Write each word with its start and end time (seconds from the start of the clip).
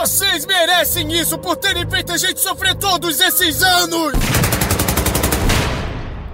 Vocês 0.00 0.46
merecem 0.46 1.12
isso 1.12 1.36
por 1.36 1.56
terem 1.56 1.86
feito 1.86 2.10
a 2.10 2.16
gente 2.16 2.40
sofrer 2.40 2.74
todos 2.74 3.20
esses 3.20 3.62
anos! 3.62 4.14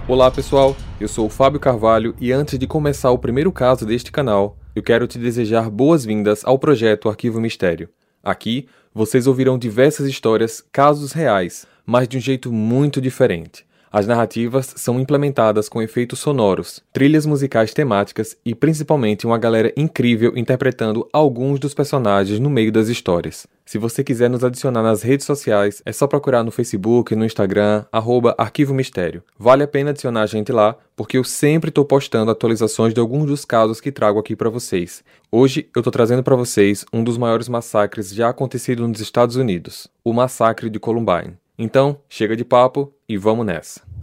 Olá 0.07 0.31
pessoal, 0.31 0.73
eu 1.01 1.07
sou 1.09 1.25
o 1.25 1.29
Fábio 1.29 1.59
Carvalho 1.59 2.15
e 2.17 2.31
antes 2.31 2.57
de 2.57 2.65
começar 2.65 3.11
o 3.11 3.19
primeiro 3.19 3.51
caso 3.51 3.85
deste 3.85 4.09
canal, 4.09 4.57
eu 4.73 4.81
quero 4.81 5.05
te 5.05 5.19
desejar 5.19 5.69
boas-vindas 5.69 6.45
ao 6.45 6.57
projeto 6.57 7.09
Arquivo 7.09 7.41
Mistério. 7.41 7.89
Aqui 8.23 8.69
vocês 8.93 9.27
ouvirão 9.27 9.57
diversas 9.57 10.07
histórias, 10.07 10.63
casos 10.71 11.11
reais, 11.11 11.67
mas 11.85 12.07
de 12.07 12.15
um 12.15 12.21
jeito 12.21 12.53
muito 12.53 13.01
diferente. 13.01 13.67
As 13.91 14.07
narrativas 14.07 14.75
são 14.77 14.97
implementadas 14.97 15.67
com 15.67 15.81
efeitos 15.81 16.19
sonoros, 16.19 16.81
trilhas 16.93 17.25
musicais 17.25 17.73
temáticas 17.73 18.37
e 18.45 18.55
principalmente 18.55 19.25
uma 19.25 19.37
galera 19.37 19.73
incrível 19.75 20.37
interpretando 20.37 21.05
alguns 21.11 21.59
dos 21.59 21.73
personagens 21.73 22.39
no 22.39 22.49
meio 22.49 22.71
das 22.71 22.87
histórias. 22.87 23.45
Se 23.67 23.77
você 23.77 24.01
quiser 24.01 24.29
nos 24.29 24.45
adicionar 24.45 24.81
nas 24.81 25.01
redes 25.01 25.25
sociais, 25.25 25.81
é 25.85 25.91
só 25.91 26.07
procurar 26.07 26.41
no 26.41 26.51
Facebook, 26.51 27.13
no 27.13 27.25
Instagram, 27.25 27.83
arroba 27.91 28.33
Arquivo 28.37 28.73
Mistério. 28.73 29.21
Vale 29.37 29.61
a 29.61 29.67
pena 29.67 29.89
adicionar 29.89 30.21
a 30.21 30.25
gente 30.25 30.53
lá, 30.53 30.77
porque 30.95 31.17
eu 31.17 31.23
sempre 31.25 31.67
estou 31.67 31.83
postando 31.83 32.31
atualizações 32.31 32.93
de 32.93 33.01
alguns 33.01 33.25
dos 33.25 33.43
casos 33.43 33.81
que 33.81 33.91
trago 33.91 34.19
aqui 34.19 34.37
para 34.37 34.49
vocês. 34.49 35.03
Hoje 35.29 35.69
eu 35.75 35.81
estou 35.81 35.91
trazendo 35.91 36.23
para 36.23 36.37
vocês 36.37 36.85
um 36.93 37.03
dos 37.03 37.17
maiores 37.17 37.49
massacres 37.49 38.13
já 38.13 38.29
acontecidos 38.29 38.87
nos 38.87 39.01
Estados 39.01 39.35
Unidos, 39.35 39.89
o 40.01 40.13
Massacre 40.13 40.69
de 40.69 40.79
Columbine. 40.79 41.35
Então, 41.59 41.99
chega 42.07 42.37
de 42.37 42.45
papo 42.45 42.93
e 43.09 43.17
vamos 43.17 43.45
nessa. 43.45 43.96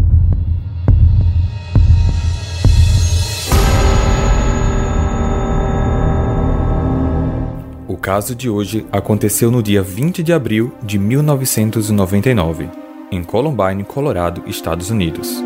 O 7.87 7.99
caso 7.99 8.35
de 8.35 8.49
hoje 8.49 8.87
aconteceu 8.91 9.51
no 9.51 9.63
dia 9.63 9.83
20 9.83 10.23
de 10.23 10.33
abril 10.33 10.73
de 10.83 10.99
1999, 10.99 12.71
em 13.13 13.23
Columbine, 13.23 13.85
Colorado, 13.85 14.43
Estados 14.47 14.89
Unidos. 14.89 15.43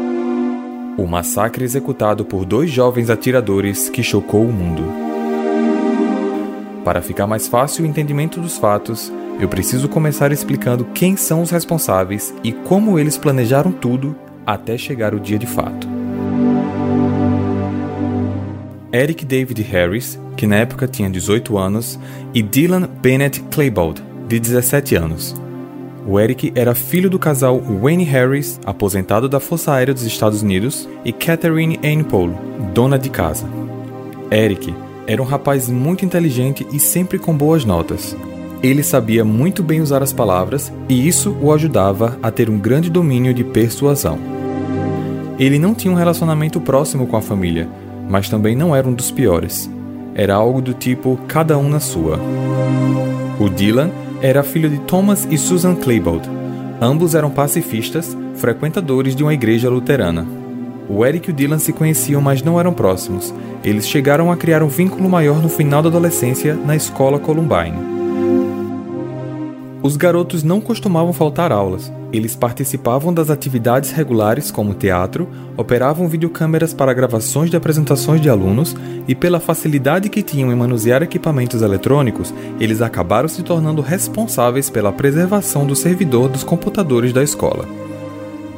O 0.97 1.05
massacre 1.05 1.65
executado 1.65 2.25
por 2.25 2.45
dois 2.45 2.71
jovens 2.71 3.11
atiradores 3.11 3.89
que 3.89 4.05
chocou 4.05 4.45
o 4.45 4.53
mundo. 4.53 4.85
Para 6.85 7.03
ficar 7.03 7.27
mais 7.27 7.49
fácil 7.49 7.85
o 7.85 7.89
entendimento 7.89 8.41
dos 8.41 8.57
fatos, 8.57 9.13
eu 9.41 9.49
preciso 9.49 9.89
começar 9.89 10.31
explicando 10.31 10.85
quem 10.95 11.17
são 11.17 11.43
os 11.43 11.51
responsáveis 11.51 12.33
e 12.45 12.53
como 12.53 13.01
eles 13.01 13.19
planejaram 13.19 13.73
tudo 13.73 14.15
até 14.47 14.79
chegar 14.79 15.13
o 15.13 15.19
dia 15.19 15.41
de 15.41 15.47
fato. 15.47 15.98
Eric 18.93 19.25
David 19.25 19.63
Harris, 19.63 20.19
que 20.37 20.47
na 20.47 20.57
época 20.57 20.87
tinha 20.87 21.11
18 21.11 21.57
anos, 21.59 21.99
e 22.35 22.43
Dylan 22.43 22.89
Bennett 23.03 23.41
Claybold, 23.51 24.03
de 24.27 24.39
17 24.39 24.95
anos. 24.95 25.35
O 26.07 26.19
Eric 26.19 26.53
era 26.55 26.75
filho 26.75 27.11
do 27.11 27.19
casal 27.19 27.61
Wayne 27.61 28.05
Harris, 28.05 28.59
aposentado 28.65 29.29
da 29.29 29.41
Força 29.41 29.73
Aérea 29.73 29.93
dos 29.93 30.05
Estados 30.05 30.43
Unidos, 30.43 30.89
e 31.05 31.13
Catherine 31.13 31.79
Ann 31.85 32.05
Paul, 32.05 32.31
dona 32.73 32.99
de 32.99 33.11
casa. 33.11 33.47
Eric 34.31 34.75
era 35.07 35.21
um 35.23 35.27
rapaz 35.27 35.69
muito 35.69 36.05
inteligente 36.05 36.67
e 36.73 36.79
sempre 36.79 37.19
com 37.19 37.37
boas 37.37 37.65
notas, 37.65 38.17
ele 38.61 38.83
sabia 38.83 39.25
muito 39.25 39.63
bem 39.63 39.81
usar 39.81 40.03
as 40.03 40.13
palavras 40.13 40.73
e 40.89 41.07
isso 41.07 41.37
o 41.41 41.53
ajudava 41.53 42.19
a 42.21 42.29
ter 42.29 42.51
um 42.51 42.59
grande 42.59 42.91
domínio 42.91 43.33
de 43.33 43.45
persuasão. 43.45 44.19
Ele 45.39 45.61
não 45.61 45.75
tinha 45.75 45.93
um 45.93 45.97
relacionamento 45.97 46.61
próximo 46.61 47.07
com 47.07 47.17
a 47.17 47.23
família, 47.23 47.69
mas 48.09 48.29
também 48.29 48.57
não 48.57 48.75
era 48.75 48.89
um 48.89 48.95
dos 48.95 49.11
piores. 49.11 49.71
Era 50.15 50.35
algo 50.35 50.61
do 50.61 50.75
tipo 50.75 51.19
cada 51.29 51.57
um 51.59 51.69
na 51.69 51.79
sua. 51.79 52.19
O 53.39 53.49
Dylan 53.49 53.91
era 54.21 54.43
filho 54.43 54.69
de 54.69 54.79
Thomas 54.81 55.27
e 55.31 55.39
Susan 55.39 55.77
Claybold. 55.77 56.29
Ambos 56.81 57.15
eram 57.15 57.31
pacifistas, 57.31 58.17
frequentadores 58.35 59.15
de 59.15 59.23
uma 59.23 59.35
igreja 59.35 59.69
luterana. 59.69 60.27
O 60.89 61.05
Eric 61.05 61.29
e 61.29 61.33
o 61.33 61.35
Dylan 61.35 61.59
se 61.59 61.73
conheciam, 61.73 62.21
mas 62.21 62.43
não 62.43 62.59
eram 62.59 62.73
próximos. 62.73 63.33
Eles 63.63 63.87
chegaram 63.87 64.33
a 64.33 64.37
criar 64.37 64.63
um 64.63 64.69
vínculo 64.69 65.09
maior 65.09 65.43
no 65.43 65.49
final 65.49 65.83
da 65.83 65.89
adolescência 65.89 66.55
na 66.55 66.75
escola 66.75 67.19
Columbine. 67.19 67.77
Os 69.83 69.97
garotos 69.97 70.43
não 70.43 70.61
costumavam 70.61 71.13
faltar 71.13 71.53
aulas. 71.53 71.93
Eles 72.11 72.35
participavam 72.35 73.13
das 73.13 73.29
atividades 73.29 73.91
regulares 73.91 74.51
como 74.51 74.73
teatro, 74.73 75.29
operavam 75.59 76.09
videocâmeras 76.09 76.73
para 76.73 76.95
gravações 76.95 77.51
de 77.51 77.57
apresentações 77.57 78.19
de 78.19 78.31
alunos 78.31 78.75
e, 79.07 79.15
pela 79.15 79.39
facilidade 79.39 80.09
que 80.09 80.23
tinham 80.23 80.51
em 80.51 80.57
manusear 80.57 81.03
equipamentos 81.03 81.61
eletrônicos, 81.61 82.33
eles 82.59 82.81
acabaram 82.81 83.29
se 83.29 83.43
tornando 83.43 83.83
responsáveis 83.83 84.71
pela 84.71 84.91
preservação 84.91 85.67
do 85.67 85.77
servidor 85.77 86.31
dos 86.31 86.43
computadores 86.43 87.13
da 87.13 87.23
escola. 87.23 87.67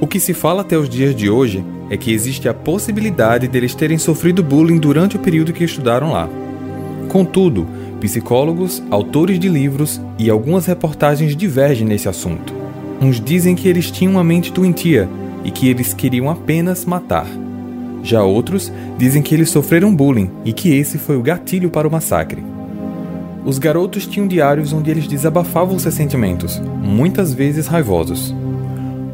O 0.00 0.06
que 0.06 0.21
se 0.21 0.32
fala 0.32 0.62
até 0.62 0.78
os 0.78 0.88
dias 0.88 1.15
de 1.15 1.28
hoje 1.28 1.65
é 1.91 1.97
que 1.97 2.12
existe 2.12 2.49
a 2.49 2.55
possibilidade 2.55 3.49
deles 3.49 3.75
terem 3.75 3.99
sofrido 3.99 4.44
bullying 4.44 4.78
durante 4.78 5.17
o 5.17 5.21
período 5.21 5.53
que 5.53 5.65
estudaram 5.65 6.12
lá. 6.12 6.28
Contudo, 7.09 7.67
psicólogos, 8.00 8.81
autores 8.91 9.41
de 9.41 9.49
livros 9.49 10.00
e 10.17 10.31
algumas 10.31 10.67
reportagens 10.67 11.34
divergem 11.34 11.87
nesse 11.87 12.09
assunto. 12.09 12.59
Uns 13.00 13.19
dizem 13.19 13.55
que 13.55 13.66
eles 13.66 13.91
tinham 13.91 14.12
uma 14.12 14.25
mente 14.25 14.53
doentia 14.53 15.09
e 15.43 15.50
que 15.50 15.69
eles 15.69 15.94
queriam 15.94 16.28
apenas 16.28 16.84
matar. 16.84 17.27
Já 18.03 18.22
outros 18.22 18.71
dizem 18.99 19.22
que 19.22 19.34
eles 19.34 19.50
sofreram 19.50 19.94
bullying 19.94 20.31
e 20.44 20.53
que 20.53 20.75
esse 20.75 20.99
foi 20.99 21.16
o 21.16 21.22
gatilho 21.22 21.71
para 21.71 21.88
o 21.88 21.91
massacre. 21.91 22.43
Os 23.44 23.59
garotos 23.59 24.06
tinham 24.06 24.28
diários 24.28 24.72
onde 24.72 24.91
eles 24.91 25.06
desabafavam 25.06 25.78
seus 25.78 25.94
sentimentos, 25.94 26.61
muitas 26.83 27.33
vezes 27.33 27.66
raivosos. 27.66 28.34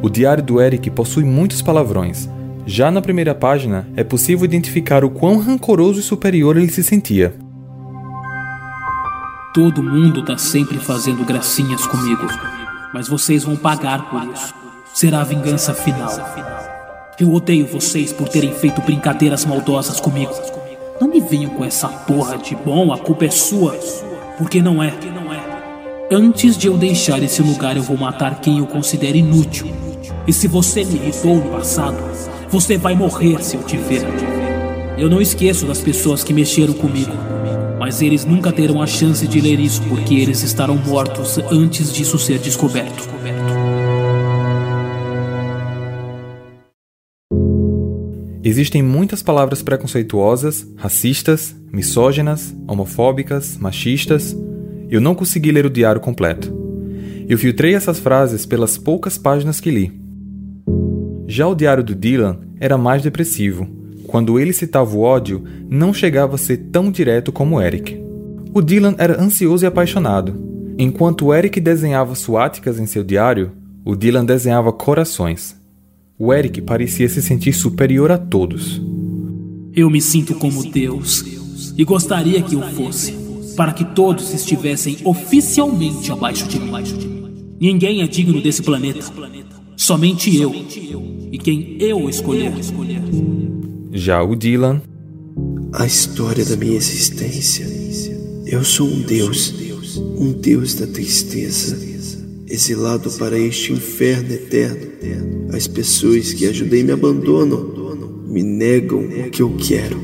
O 0.01 0.09
diário 0.09 0.43
do 0.43 0.61
Eric 0.61 0.89
possui 0.89 1.23
muitos 1.23 1.61
palavrões. 1.61 2.29
Já 2.65 2.91
na 2.91 3.01
primeira 3.01 3.33
página 3.33 3.87
é 3.95 4.03
possível 4.03 4.43
identificar 4.43 5.05
o 5.05 5.09
quão 5.09 5.37
rancoroso 5.37 6.01
e 6.01 6.03
superior 6.03 6.57
ele 6.57 6.69
se 6.69 6.83
sentia. 6.83 7.33
Todo 9.53 9.81
mundo 9.81 10.23
tá 10.25 10.37
sempre 10.37 10.77
fazendo 10.77 11.25
gracinhas 11.25 11.87
comigo, 11.87 12.27
mas 12.93 13.07
vocês 13.07 13.43
vão 13.43 13.55
pagar 13.55 14.09
por 14.09 14.23
isso. 14.33 14.53
Será 14.93 15.21
a 15.21 15.23
vingança 15.23 15.73
final. 15.73 16.13
Eu 17.19 17.33
odeio 17.33 17.65
vocês 17.65 18.11
por 18.11 18.29
terem 18.29 18.53
feito 18.53 18.81
brincadeiras 18.81 19.45
maldosas 19.45 19.99
comigo. 19.99 20.33
Não 20.99 21.07
me 21.07 21.19
venham 21.19 21.51
com 21.51 21.63
essa 21.63 21.87
porra 21.87 22.37
de 22.37 22.55
bom, 22.55 22.91
a 22.91 22.97
culpa 22.97 23.25
é 23.25 23.29
sua, 23.29 23.77
porque 24.37 24.61
não 24.61 24.81
é. 24.81 24.93
Antes 26.09 26.57
de 26.57 26.67
eu 26.67 26.77
deixar 26.77 27.21
esse 27.21 27.41
lugar, 27.41 27.75
eu 27.75 27.83
vou 27.83 27.97
matar 27.97 28.39
quem 28.39 28.59
eu 28.59 28.65
considero 28.65 29.17
inútil. 29.17 29.67
E 30.25 30.31
se 30.31 30.47
você 30.47 30.85
me 30.85 30.95
irritou 30.95 31.35
no 31.35 31.51
passado, 31.51 31.97
você 32.49 32.77
vai 32.77 32.95
morrer 32.95 33.43
se 33.43 33.57
eu 33.57 33.63
te 33.63 33.75
ver. 33.75 34.05
Eu 34.97 35.09
não 35.09 35.21
esqueço 35.21 35.65
das 35.65 35.81
pessoas 35.81 36.23
que 36.23 36.33
mexeram 36.33 36.73
comigo 36.73 37.11
mas 37.79 38.01
eles 38.01 38.25
nunca 38.25 38.51
terão 38.51 38.81
a 38.81 38.87
chance 38.87 39.27
de 39.27 39.39
ler 39.39 39.59
isso 39.59 39.81
porque 39.83 40.15
eles 40.15 40.43
estarão 40.43 40.75
mortos 40.75 41.37
antes 41.51 41.93
disso 41.93 42.17
ser 42.17 42.39
descoberto. 42.39 43.07
Existem 48.43 48.81
muitas 48.81 49.21
palavras 49.21 49.61
preconceituosas, 49.61 50.65
racistas, 50.77 51.53
misóginas, 51.71 52.55
homofóbicas, 52.67 53.57
machistas. 53.57 54.35
Eu 54.89 55.01
não 55.01 55.13
consegui 55.13 55.51
ler 55.51 55.65
o 55.65 55.69
diário 55.69 55.99
completo. 55.99 56.55
Eu 57.27 57.37
filtrei 57.37 57.75
essas 57.75 57.99
frases 57.99 58.45
pelas 58.45 58.77
poucas 58.77 59.17
páginas 59.17 59.59
que 59.59 59.69
li. 59.69 60.01
Já 61.27 61.45
o 61.45 61.53
diário 61.53 61.83
do 61.83 61.93
Dylan 61.93 62.39
era 62.57 62.77
mais 62.77 63.03
depressivo 63.03 63.76
quando 64.07 64.39
ele 64.39 64.53
citava 64.53 64.95
o 64.95 65.01
ódio, 65.01 65.43
não 65.69 65.93
chegava 65.93 66.35
a 66.35 66.37
ser 66.37 66.57
tão 66.71 66.89
direto 66.89 67.31
como 67.31 67.61
Eric. 67.61 68.01
O 68.53 68.61
Dylan 68.61 68.95
era 68.97 69.21
ansioso 69.21 69.65
e 69.65 69.67
apaixonado. 69.67 70.47
Enquanto 70.79 71.33
Eric 71.33 71.59
desenhava 71.59 72.15
suáticas 72.15 72.79
em 72.79 72.85
seu 72.85 73.03
diário, 73.03 73.51
o 73.83 73.95
Dylan 73.95 74.25
desenhava 74.25 74.71
corações. 74.71 75.55
O 76.17 76.33
Eric 76.33 76.61
parecia 76.61 77.07
se 77.09 77.21
sentir 77.21 77.53
superior 77.53 78.11
a 78.11 78.17
todos. 78.17 78.81
Eu 79.75 79.89
me 79.89 80.01
sinto 80.01 80.35
como 80.35 80.63
Deus 80.63 81.23
e 81.77 81.83
gostaria 81.83 82.41
que 82.41 82.55
eu 82.55 82.61
fosse, 82.71 83.13
para 83.55 83.73
que 83.73 83.85
todos 83.85 84.33
estivessem 84.33 84.97
oficialmente 85.03 86.11
abaixo 86.11 86.47
de 86.47 86.59
mim. 86.59 86.71
Ninguém 87.59 88.01
é 88.01 88.07
digno 88.07 88.41
desse 88.41 88.63
planeta, 88.63 89.01
somente 89.75 90.35
eu 90.35 90.53
e 91.31 91.37
quem 91.37 91.77
eu 91.79 92.09
escolher. 92.09 92.53
Já 93.97 94.21
o 94.21 94.35
Dylan. 94.35 94.79
A 95.73 95.83
história 95.87 96.45
da 96.45 96.55
minha 96.55 96.77
existência. 96.77 97.65
Eu 98.45 98.63
sou 98.63 98.87
um 98.87 99.01
Deus, 99.01 99.51
um 99.97 100.33
Deus 100.33 100.75
da 100.75 100.85
tristeza, 100.85 101.75
exilado 102.47 103.09
para 103.13 103.39
este 103.39 103.73
inferno 103.73 104.31
eterno. 104.31 105.47
As 105.51 105.65
pessoas 105.65 106.31
que 106.31 106.45
ajudei 106.45 106.83
me 106.83 106.91
abandonam, 106.91 108.23
me 108.27 108.43
negam 108.43 108.99
o 108.99 109.31
que 109.31 109.41
eu 109.41 109.55
quero: 109.57 109.99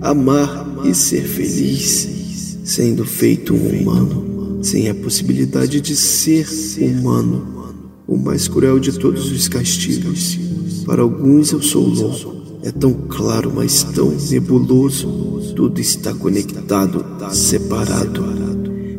amar 0.00 0.84
e 0.84 0.92
ser 0.92 1.22
feliz, 1.22 2.58
sendo 2.64 3.04
feito 3.04 3.54
um 3.54 3.68
humano. 3.68 4.64
sem 4.64 4.88
a 4.88 4.94
possibilidade 4.96 5.80
de 5.80 5.94
ser 5.94 6.44
humano. 6.80 7.72
O 8.04 8.16
mais 8.16 8.48
cruel 8.48 8.80
de 8.80 8.98
todos 8.98 9.30
os 9.30 9.46
castigos. 9.46 10.36
Para 10.84 11.02
alguns 11.02 11.52
eu 11.52 11.62
sou 11.62 11.86
louco. 11.86 12.37
É 12.62 12.72
tão 12.72 12.92
claro, 12.92 13.52
mas 13.54 13.82
tão 13.82 14.10
nebuloso. 14.30 15.52
Tudo 15.54 15.80
está 15.80 16.12
conectado, 16.12 17.04
separado. 17.32 18.24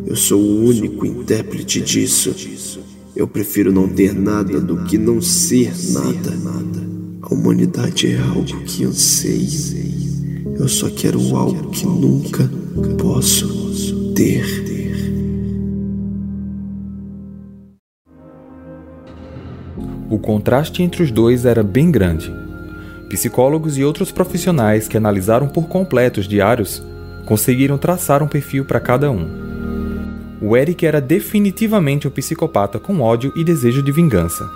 Eu 0.06 0.16
sou 0.16 0.42
o 0.42 0.66
único 0.66 1.06
intérprete 1.06 1.82
disso. 1.82 2.34
Eu 3.16 3.28
prefiro 3.28 3.72
não 3.72 3.88
ter 3.88 4.14
nada 4.14 4.60
do 4.60 4.84
que 4.86 4.98
não 4.98 5.22
ser 5.22 5.74
nada. 5.92 6.38
A 7.22 7.34
humanidade 7.34 8.08
é 8.08 8.20
algo 8.20 8.64
que 8.64 8.86
anseio. 8.86 10.20
Eu 10.58 10.68
só 10.68 10.90
quero 10.90 11.36
algo 11.36 11.70
que 11.70 11.86
nunca 11.86 12.50
posso 12.98 14.14
ter. 14.14 14.70
O 20.10 20.18
contraste 20.18 20.82
entre 20.82 21.04
os 21.04 21.12
dois 21.12 21.46
era 21.46 21.62
bem 21.62 21.92
grande. 21.92 22.34
Psicólogos 23.10 23.78
e 23.78 23.84
outros 23.84 24.12
profissionais 24.12 24.88
que 24.88 24.96
analisaram 24.96 25.48
por 25.48 25.68
completo 25.68 26.20
os 26.20 26.28
diários 26.28 26.84
conseguiram 27.26 27.78
traçar 27.78 28.22
um 28.22 28.28
perfil 28.28 28.64
para 28.66 28.80
cada 28.80 29.12
um. 29.12 29.28
O 30.42 30.56
Eric 30.56 30.86
era 30.86 31.02
definitivamente 31.02 32.08
um 32.08 32.12
psicopata 32.12 32.80
com 32.80 33.02
ódio 33.02 33.34
e 33.36 33.44
desejo 33.44 33.84
de 33.84 33.92
vingança. 33.92 34.50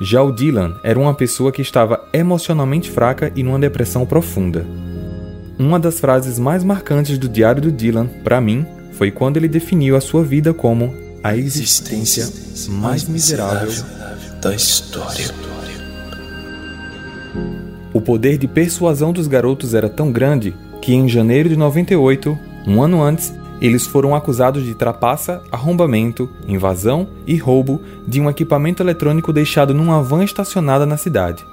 Já 0.00 0.22
o 0.22 0.32
Dylan 0.32 0.74
era 0.82 0.98
uma 0.98 1.14
pessoa 1.14 1.52
que 1.52 1.62
estava 1.62 2.04
emocionalmente 2.12 2.90
fraca 2.90 3.32
e 3.34 3.42
numa 3.42 3.58
depressão 3.58 4.04
profunda. 4.04 4.66
Uma 5.58 5.78
das 5.78 6.00
frases 6.00 6.38
mais 6.38 6.64
marcantes 6.64 7.16
do 7.16 7.28
diário 7.28 7.62
do 7.62 7.72
Dylan, 7.72 8.08
para 8.22 8.40
mim, 8.40 8.66
foi 8.92 9.10
quando 9.10 9.36
ele 9.36 9.48
definiu 9.48 9.96
a 9.96 10.00
sua 10.00 10.24
vida 10.24 10.52
como 10.52 10.94
a 11.22 11.36
existência 11.36 12.28
mais 12.68 13.08
miserável 13.08 13.72
da 14.42 14.54
história. 14.54 15.32
O 17.94 18.00
poder 18.00 18.36
de 18.36 18.48
persuasão 18.48 19.12
dos 19.12 19.28
garotos 19.28 19.72
era 19.72 19.88
tão 19.88 20.10
grande 20.10 20.52
que 20.82 20.92
em 20.92 21.08
janeiro 21.08 21.48
de 21.48 21.56
98, 21.56 22.36
um 22.66 22.82
ano 22.82 23.00
antes, 23.00 23.32
eles 23.60 23.86
foram 23.86 24.16
acusados 24.16 24.64
de 24.64 24.74
trapaça, 24.74 25.40
arrombamento, 25.52 26.28
invasão 26.48 27.06
e 27.24 27.36
roubo 27.36 27.80
de 28.04 28.20
um 28.20 28.28
equipamento 28.28 28.82
eletrônico 28.82 29.32
deixado 29.32 29.72
numa 29.72 30.02
van 30.02 30.24
estacionada 30.24 30.84
na 30.84 30.96
cidade. 30.96 31.46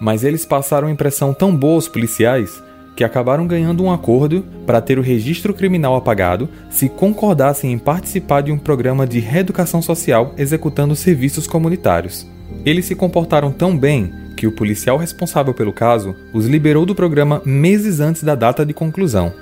Mas 0.00 0.24
eles 0.24 0.46
passaram 0.46 0.88
impressão 0.88 1.34
tão 1.34 1.54
boa 1.54 1.74
aos 1.74 1.88
policiais 1.88 2.64
que 2.96 3.04
acabaram 3.04 3.46
ganhando 3.46 3.84
um 3.84 3.92
acordo 3.92 4.42
para 4.66 4.80
ter 4.80 4.98
o 4.98 5.02
registro 5.02 5.52
criminal 5.52 5.94
apagado 5.94 6.48
se 6.70 6.88
concordassem 6.88 7.70
em 7.70 7.78
participar 7.78 8.40
de 8.40 8.50
um 8.50 8.58
programa 8.58 9.06
de 9.06 9.20
reeducação 9.20 9.82
social 9.82 10.32
executando 10.38 10.96
serviços 10.96 11.46
comunitários. 11.46 12.26
Eles 12.64 12.86
se 12.86 12.94
comportaram 12.94 13.52
tão 13.52 13.76
bem 13.76 14.21
que 14.32 14.46
o 14.46 14.52
policial 14.52 14.96
responsável 14.96 15.54
pelo 15.54 15.72
caso 15.72 16.16
os 16.32 16.46
liberou 16.46 16.84
do 16.84 16.94
programa 16.94 17.42
meses 17.44 18.00
antes 18.00 18.22
da 18.22 18.34
data 18.34 18.64
de 18.64 18.72
conclusão. 18.72 19.32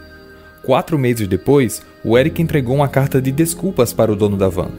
Quatro 0.62 0.98
meses 0.98 1.26
depois, 1.26 1.82
o 2.04 2.19
Eric 2.19 2.42
entregou 2.42 2.76
uma 2.76 2.88
carta 2.88 3.20
de 3.20 3.32
desculpas 3.32 3.92
para 3.92 4.12
o 4.12 4.16
dono 4.16 4.37
da 4.37 4.48
van. 4.48 4.70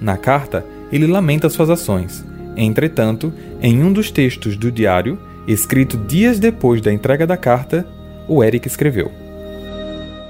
Na 0.00 0.16
carta, 0.16 0.64
ele 0.90 1.06
lamenta 1.06 1.48
suas 1.48 1.70
ações. 1.70 2.24
Entretanto, 2.56 3.32
em 3.60 3.82
um 3.82 3.92
dos 3.92 4.10
textos 4.10 4.56
do 4.56 4.70
diário, 4.70 5.18
escrito 5.46 5.96
dias 5.96 6.38
depois 6.38 6.80
da 6.80 6.92
entrega 6.92 7.26
da 7.26 7.36
carta, 7.36 7.86
o 8.28 8.42
Eric 8.42 8.66
escreveu: 8.66 9.10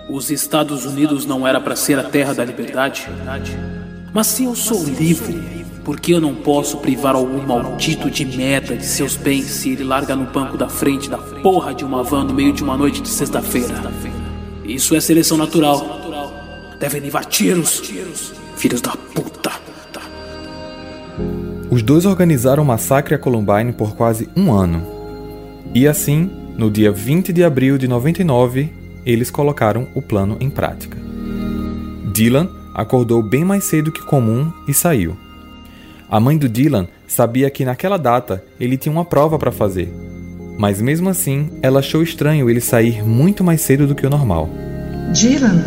Os 0.08 0.30
Estados 0.30 0.84
Unidos 0.84 1.26
não 1.26 1.46
era 1.46 1.60
para 1.60 1.74
ser 1.74 1.98
a 1.98 2.04
terra 2.04 2.34
da 2.34 2.44
liberdade. 2.44 3.08
Mas 4.12 4.26
se 4.26 4.44
eu 4.44 4.54
sou 4.54 4.84
livre, 4.84 5.40
por 5.84 5.98
que 5.98 6.12
eu 6.12 6.20
não 6.20 6.34
posso 6.34 6.78
privar 6.78 7.14
algum 7.14 7.44
maldito 7.44 8.10
de 8.10 8.24
merda 8.24 8.76
de 8.76 8.84
seus 8.84 9.16
bens 9.16 9.46
se 9.46 9.70
ele 9.70 9.82
larga 9.82 10.14
no 10.14 10.26
banco 10.26 10.56
da 10.56 10.68
frente 10.68 11.10
da 11.10 11.18
porra 11.18 11.74
de 11.74 11.84
uma 11.84 12.02
van 12.02 12.24
no 12.24 12.34
meio 12.34 12.52
de 12.52 12.62
uma 12.62 12.76
noite 12.76 13.02
de 13.02 13.08
sexta-feira? 13.08 13.92
Isso 14.64 14.94
é 14.94 15.00
seleção 15.00 15.36
natural. 15.36 16.00
Devem 16.78 17.00
levar 17.00 17.24
tiros. 17.24 17.82
Filhos 18.56 18.80
da 18.80 18.92
puta. 18.92 19.50
Os 21.68 21.82
dois 21.82 22.04
organizaram 22.04 22.62
o 22.62 22.66
massacre 22.66 23.14
a 23.14 23.18
Columbine 23.18 23.72
por 23.72 23.96
quase 23.96 24.28
um 24.36 24.52
ano. 24.52 24.86
E 25.74 25.88
assim, 25.88 26.30
no 26.56 26.70
dia 26.70 26.92
20 26.92 27.32
de 27.32 27.42
abril 27.42 27.78
de 27.78 27.88
99, 27.88 28.70
eles 29.06 29.30
colocaram 29.30 29.88
o 29.94 30.02
plano 30.02 30.36
em 30.38 30.50
prática. 30.50 30.98
Dylan 32.12 32.48
acordou 32.74 33.22
bem 33.22 33.44
mais 33.44 33.64
cedo 33.64 33.90
que 33.90 34.02
comum 34.02 34.52
e 34.68 34.74
saiu. 34.74 35.16
A 36.12 36.20
mãe 36.20 36.38
do 36.38 36.48
Dylan 36.48 36.86
sabia 37.08 37.50
que 37.50 37.64
naquela 37.64 37.96
data 37.96 38.44
ele 38.60 38.76
tinha 38.76 38.92
uma 38.92 39.04
prova 39.04 39.36
para 39.36 39.50
fazer 39.50 39.92
mas 40.62 40.80
mesmo 40.80 41.08
assim, 41.08 41.50
ela 41.62 41.80
achou 41.80 42.02
estranho 42.02 42.48
ele 42.48 42.60
sair 42.60 43.02
muito 43.04 43.42
mais 43.42 43.60
cedo 43.60 43.86
do 43.86 43.94
que 43.94 44.06
o 44.06 44.10
normal. 44.10 44.48
Dylan, 45.12 45.60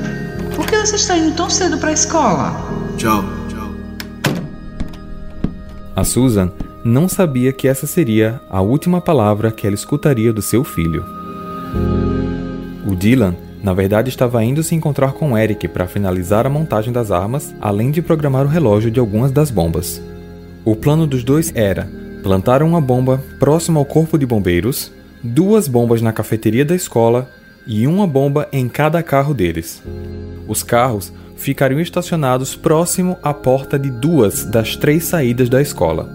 por 0.55 0.65
que 0.65 0.77
você 0.77 0.95
está 0.95 1.17
indo 1.17 1.35
tão 1.35 1.49
cedo 1.49 1.77
para 1.77 1.89
a 1.89 1.93
escola? 1.93 2.55
Tchau, 2.97 3.23
tchau. 3.49 3.69
A 5.95 6.03
Susan 6.03 6.51
não 6.83 7.09
sabia 7.09 7.51
que 7.51 7.67
essa 7.67 7.87
seria 7.87 8.39
a 8.49 8.61
última 8.61 9.01
palavra 9.01 9.51
que 9.51 9.65
ela 9.65 9.75
escutaria 9.75 10.31
do 10.31 10.41
seu 10.41 10.63
filho. 10.63 11.03
O 12.87 12.95
Dylan, 12.95 13.35
na 13.63 13.73
verdade, 13.73 14.09
estava 14.09 14.43
indo 14.43 14.63
se 14.63 14.75
encontrar 14.75 15.13
com 15.13 15.37
Eric 15.37 15.67
para 15.67 15.87
finalizar 15.87 16.45
a 16.45 16.49
montagem 16.49 16.93
das 16.93 17.11
armas, 17.11 17.53
além 17.59 17.89
de 17.89 18.01
programar 18.01 18.45
o 18.45 18.49
relógio 18.49 18.91
de 18.91 18.99
algumas 18.99 19.31
das 19.31 19.49
bombas. 19.49 20.01
O 20.65 20.75
plano 20.75 21.05
dos 21.05 21.23
dois 21.23 21.51
era 21.55 21.87
Plantaram 22.25 22.67
uma 22.67 22.81
bomba 22.81 23.23
próxima 23.37 23.79
ao 23.79 23.85
corpo 23.85 24.17
de 24.17 24.25
bombeiros, 24.25 24.91
duas 25.21 25.67
bombas 25.67 26.01
na 26.01 26.11
cafeteria 26.11 26.65
da 26.65 26.73
escola 26.73 27.29
e 27.67 27.85
uma 27.85 28.07
bomba 28.07 28.47
em 28.51 28.67
cada 28.67 29.03
carro 29.03 29.31
deles. 29.31 29.83
Os 30.47 30.63
carros 30.63 31.13
ficariam 31.35 31.79
estacionados 31.79 32.55
próximo 32.55 33.15
à 33.21 33.31
porta 33.31 33.77
de 33.77 33.91
duas 33.91 34.43
das 34.43 34.75
três 34.75 35.03
saídas 35.03 35.49
da 35.49 35.61
escola. 35.61 36.09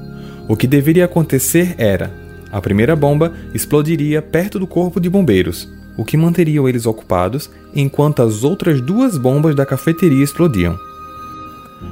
O 0.49 0.57
que 0.57 0.67
deveria 0.67 1.05
acontecer 1.05 1.77
era: 1.79 2.13
a 2.51 2.61
primeira 2.61 2.97
bomba 2.97 3.33
explodiria 3.55 4.21
perto 4.21 4.59
do 4.59 4.67
corpo 4.67 4.99
de 4.99 5.09
bombeiros, 5.09 5.69
o 5.97 6.05
que 6.05 6.17
manteria 6.17 6.61
eles 6.69 6.87
ocupados 6.87 7.49
enquanto 7.73 8.21
as 8.21 8.43
outras 8.43 8.81
duas 8.81 9.17
bombas 9.17 9.55
da 9.55 9.65
cafeteria 9.65 10.25
explodiam. 10.25 10.77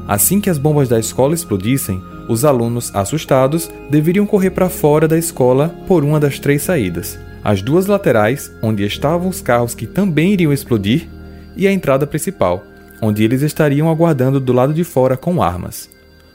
Assim 0.09 0.41
que 0.41 0.51
as 0.51 0.59
bombas 0.59 0.89
da 0.89 0.99
escola 0.99 1.35
explodissem, 1.37 2.03
os 2.29 2.45
alunos, 2.45 2.95
assustados, 2.95 3.71
deveriam 3.91 4.27
correr 4.27 4.51
para 4.51 4.69
fora 4.69 5.09
da 5.09 5.17
escola 5.17 5.75
por 5.87 6.05
uma 6.05 6.21
das 6.21 6.39
três 6.39 6.63
saídas: 6.63 7.19
as 7.43 7.63
duas 7.63 7.87
laterais, 7.87 8.53
onde 8.63 8.85
estavam 8.85 9.29
os 9.29 9.41
carros 9.41 9.75
que 9.75 9.87
também 9.87 10.33
iriam 10.33 10.53
explodir, 10.53 11.09
e 11.57 11.67
a 11.67 11.73
entrada 11.73 12.07
principal, 12.07 12.63
onde 13.01 13.25
eles 13.25 13.43
estariam 13.43 13.89
aguardando 13.89 14.39
do 14.39 14.53
lado 14.53 14.75
de 14.75 14.85
fora 14.85 15.17
com 15.17 15.43
armas. 15.43 15.89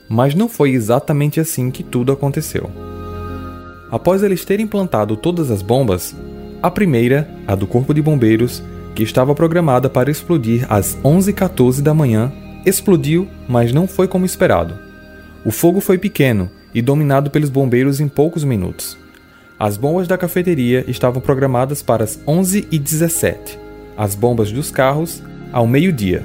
Mas 0.09 0.35
não 0.35 0.49
foi 0.49 0.71
exatamente 0.71 1.39
assim 1.39 1.71
que 1.71 1.83
tudo 1.83 2.11
aconteceu. 2.11 2.69
Após 3.89 4.23
eles 4.23 4.43
terem 4.43 4.65
plantado 4.65 5.15
todas 5.15 5.51
as 5.51 5.61
bombas, 5.61 6.15
a 6.61 6.71
primeira, 6.71 7.29
a 7.45 7.55
do 7.55 7.67
Corpo 7.67 7.93
de 7.93 8.01
Bombeiros, 8.01 8.63
que 8.95 9.03
estava 9.03 9.35
programada 9.35 9.89
para 9.89 10.09
explodir 10.09 10.65
às 10.69 10.97
11h14 11.03 11.81
da 11.81 11.93
manhã, 11.93 12.31
explodiu, 12.65 13.27
mas 13.47 13.71
não 13.71 13.87
foi 13.87 14.07
como 14.07 14.25
esperado. 14.25 14.92
O 15.45 15.51
fogo 15.51 15.81
foi 15.81 15.97
pequeno 15.97 16.49
e 16.73 16.81
dominado 16.81 17.29
pelos 17.29 17.49
bombeiros 17.49 17.99
em 17.99 18.07
poucos 18.07 18.43
minutos. 18.43 18.97
As 19.59 19.77
bombas 19.77 20.07
da 20.07 20.17
cafeteria 20.17 20.85
estavam 20.87 21.21
programadas 21.21 21.81
para 21.81 22.03
as 22.03 22.17
11h17, 22.25 23.57
as 23.97 24.15
bombas 24.15 24.51
dos 24.51 24.71
carros 24.71 25.21
ao 25.51 25.67
meio-dia. 25.67 26.23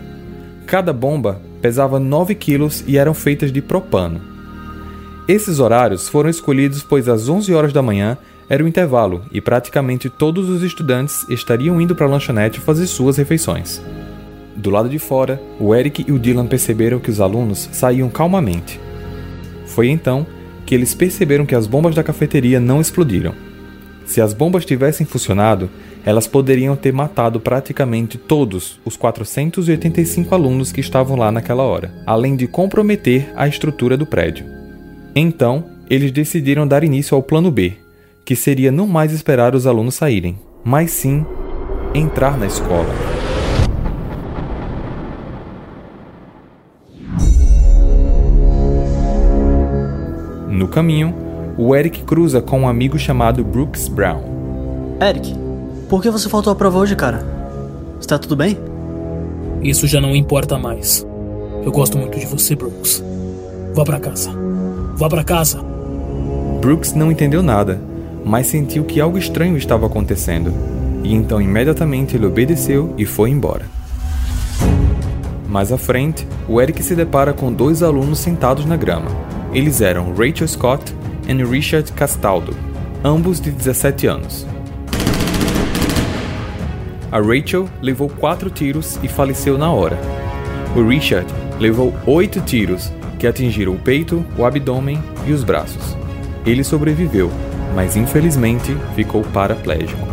Cada 0.66 0.92
bomba 0.92 1.40
pesava 1.60 1.98
9 1.98 2.34
quilos 2.34 2.84
e 2.86 2.96
eram 2.96 3.12
feitas 3.12 3.50
de 3.50 3.60
propano. 3.60 4.20
Esses 5.26 5.58
horários 5.58 6.08
foram 6.08 6.30
escolhidos 6.30 6.82
pois 6.82 7.08
às 7.08 7.28
11 7.28 7.52
horas 7.52 7.72
da 7.72 7.82
manhã 7.82 8.16
era 8.48 8.64
o 8.64 8.68
intervalo 8.68 9.24
e 9.30 9.40
praticamente 9.40 10.08
todos 10.08 10.48
os 10.48 10.62
estudantes 10.62 11.28
estariam 11.28 11.80
indo 11.80 11.94
para 11.94 12.06
a 12.06 12.08
lanchonete 12.08 12.60
fazer 12.60 12.86
suas 12.86 13.16
refeições. 13.16 13.82
Do 14.56 14.70
lado 14.70 14.88
de 14.88 14.98
fora, 14.98 15.40
o 15.60 15.74
Eric 15.74 16.04
e 16.08 16.12
o 16.12 16.18
Dylan 16.18 16.46
perceberam 16.46 16.98
que 16.98 17.10
os 17.10 17.20
alunos 17.20 17.68
saíam 17.72 18.08
calmamente. 18.08 18.80
Foi 19.78 19.90
então 19.90 20.26
que 20.66 20.74
eles 20.74 20.92
perceberam 20.92 21.46
que 21.46 21.54
as 21.54 21.68
bombas 21.68 21.94
da 21.94 22.02
cafeteria 22.02 22.58
não 22.58 22.80
explodiram. 22.80 23.32
Se 24.04 24.20
as 24.20 24.34
bombas 24.34 24.64
tivessem 24.64 25.06
funcionado, 25.06 25.70
elas 26.04 26.26
poderiam 26.26 26.74
ter 26.74 26.92
matado 26.92 27.38
praticamente 27.38 28.18
todos 28.18 28.80
os 28.84 28.96
485 28.96 30.34
alunos 30.34 30.72
que 30.72 30.80
estavam 30.80 31.16
lá 31.16 31.30
naquela 31.30 31.62
hora, 31.62 31.94
além 32.04 32.34
de 32.34 32.48
comprometer 32.48 33.32
a 33.36 33.46
estrutura 33.46 33.96
do 33.96 34.04
prédio. 34.04 34.46
Então, 35.14 35.64
eles 35.88 36.10
decidiram 36.10 36.66
dar 36.66 36.82
início 36.82 37.14
ao 37.14 37.22
plano 37.22 37.48
B, 37.48 37.74
que 38.24 38.34
seria 38.34 38.72
não 38.72 38.88
mais 38.88 39.12
esperar 39.12 39.54
os 39.54 39.64
alunos 39.64 39.94
saírem, 39.94 40.40
mas 40.64 40.90
sim 40.90 41.24
entrar 41.94 42.36
na 42.36 42.48
escola. 42.48 43.17
No 50.58 50.66
caminho, 50.66 51.14
o 51.56 51.72
Eric 51.72 52.02
cruza 52.02 52.42
com 52.42 52.62
um 52.62 52.68
amigo 52.68 52.98
chamado 52.98 53.44
Brooks 53.44 53.86
Brown. 53.86 54.20
Eric, 55.00 55.32
por 55.88 56.02
que 56.02 56.10
você 56.10 56.28
faltou 56.28 56.52
à 56.52 56.56
prova 56.56 56.80
hoje, 56.80 56.96
cara? 56.96 57.24
Está 58.00 58.18
tudo 58.18 58.34
bem? 58.34 58.58
Isso 59.62 59.86
já 59.86 60.00
não 60.00 60.16
importa 60.16 60.58
mais. 60.58 61.06
Eu 61.64 61.70
gosto 61.70 61.96
muito 61.96 62.18
de 62.18 62.26
você, 62.26 62.56
Brooks. 62.56 63.04
Vá 63.72 63.84
para 63.84 64.00
casa. 64.00 64.32
Vá 64.96 65.08
para 65.08 65.22
casa. 65.22 65.62
Brooks 66.60 66.92
não 66.92 67.12
entendeu 67.12 67.40
nada, 67.40 67.80
mas 68.24 68.48
sentiu 68.48 68.82
que 68.82 69.00
algo 69.00 69.16
estranho 69.16 69.56
estava 69.56 69.86
acontecendo, 69.86 70.52
e 71.04 71.14
então 71.14 71.40
imediatamente 71.40 72.16
ele 72.16 72.26
obedeceu 72.26 72.92
e 72.98 73.06
foi 73.06 73.30
embora. 73.30 73.66
Mais 75.48 75.70
à 75.70 75.78
frente, 75.78 76.26
o 76.48 76.60
Eric 76.60 76.82
se 76.82 76.96
depara 76.96 77.32
com 77.32 77.52
dois 77.52 77.80
alunos 77.80 78.18
sentados 78.18 78.66
na 78.66 78.76
grama. 78.76 79.27
Eles 79.52 79.80
eram 79.80 80.12
Rachel 80.12 80.46
Scott 80.46 80.94
e 81.26 81.32
Richard 81.42 81.90
Castaldo, 81.92 82.54
ambos 83.02 83.40
de 83.40 83.50
17 83.50 84.06
anos. 84.06 84.46
A 87.10 87.18
Rachel 87.18 87.66
levou 87.80 88.10
quatro 88.10 88.50
tiros 88.50 88.98
e 89.02 89.08
faleceu 89.08 89.56
na 89.56 89.72
hora. 89.72 89.98
O 90.76 90.86
Richard 90.86 91.26
levou 91.58 91.94
oito 92.06 92.42
tiros, 92.42 92.92
que 93.18 93.26
atingiram 93.26 93.72
o 93.72 93.78
peito, 93.78 94.22
o 94.36 94.44
abdômen 94.44 95.02
e 95.26 95.32
os 95.32 95.42
braços. 95.42 95.96
Ele 96.44 96.62
sobreviveu, 96.62 97.30
mas 97.74 97.96
infelizmente 97.96 98.76
ficou 98.94 99.22
paraplégico. 99.22 100.06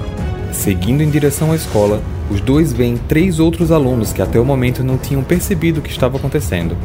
Seguindo 0.53 1.01
em 1.01 1.09
direção 1.09 1.51
à 1.51 1.55
escola, 1.55 2.01
os 2.31 2.39
dois 2.39 2.71
veem 2.71 2.95
três 2.95 3.39
outros 3.41 3.69
alunos 3.69 4.13
que 4.13 4.21
até 4.21 4.39
o 4.39 4.45
momento 4.45 4.81
não 4.81 4.97
tinham 4.97 5.21
percebido 5.21 5.81
o 5.81 5.83
que 5.83 5.91
estava 5.91 6.17
acontecendo. 6.17 6.77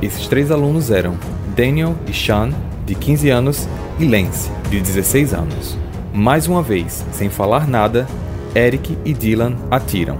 Esses 0.00 0.28
três 0.28 0.52
alunos 0.52 0.90
eram 0.90 1.16
Daniel 1.54 1.94
e 2.08 2.14
Sean, 2.14 2.50
de 2.86 2.94
15 2.94 3.28
anos, 3.28 3.68
e 3.98 4.06
Lance, 4.06 4.50
de 4.70 4.80
16 4.80 5.34
anos. 5.34 5.76
Mais 6.12 6.46
uma 6.46 6.62
vez, 6.62 7.04
sem 7.12 7.28
falar 7.28 7.68
nada, 7.68 8.06
Eric 8.54 8.96
e 9.04 9.12
Dylan 9.12 9.56
atiram. 9.70 10.18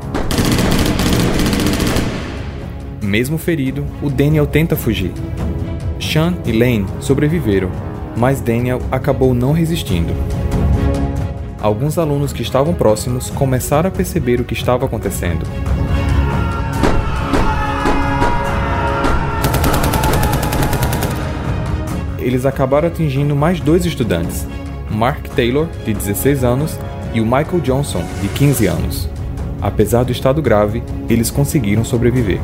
Mesmo 3.01 3.39
ferido, 3.39 3.85
o 4.03 4.11
Daniel 4.11 4.47
tenta 4.47 4.77
fugir. 4.77 5.13
Sean 5.99 6.35
e 6.45 6.53
Lane 6.53 6.87
sobreviveram, 7.01 7.71
mas 8.17 8.41
Daniel 8.41 8.81
acabou 8.91 9.33
não 9.33 9.53
resistindo. 9.53 10.13
Alguns 11.63 11.97
alunos 11.97 12.33
que 12.33 12.43
estavam 12.43 12.75
próximos 12.75 13.31
começaram 13.31 13.89
a 13.89 13.93
perceber 13.93 14.41
o 14.41 14.45
que 14.45 14.55
estava 14.55 14.85
acontecendo. 14.85 15.47
Eles 22.23 22.47
acabaram 22.47 22.89
atingindo 22.89 23.35
mais 23.35 23.61
dois 23.61 23.85
estudantes, 23.85 24.47
Mark 24.89 25.29
Taylor, 25.35 25.67
de 25.85 25.93
16 25.93 26.45
anos, 26.45 26.79
e 27.13 27.21
o 27.21 27.25
Michael 27.25 27.61
Johnson, 27.63 28.05
de 28.21 28.29
15 28.29 28.67
anos. 28.67 29.09
Apesar 29.61 30.05
do 30.05 30.13
estado 30.13 30.41
grave, 30.41 30.83
eles 31.09 31.31
conseguiram 31.31 31.85
sobreviver. 31.85 32.41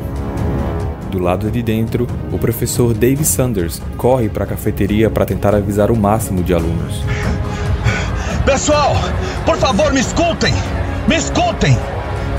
Do 1.09 1.17
lado 1.19 1.49
de 1.49 1.63
dentro, 1.63 2.05
o 2.31 2.37
professor 2.37 2.93
Dave 2.93 3.25
Sanders 3.25 3.81
corre 3.97 4.29
para 4.29 4.43
a 4.43 4.47
cafeteria 4.47 5.09
para 5.09 5.25
tentar 5.25 5.55
avisar 5.55 5.89
o 5.89 5.97
máximo 5.97 6.43
de 6.43 6.53
alunos. 6.53 7.03
Pessoal, 8.45 8.93
por 9.45 9.57
favor, 9.57 9.91
me 9.91 10.01
escutem! 10.01 10.53
Me 11.07 11.15
escutem! 11.15 11.75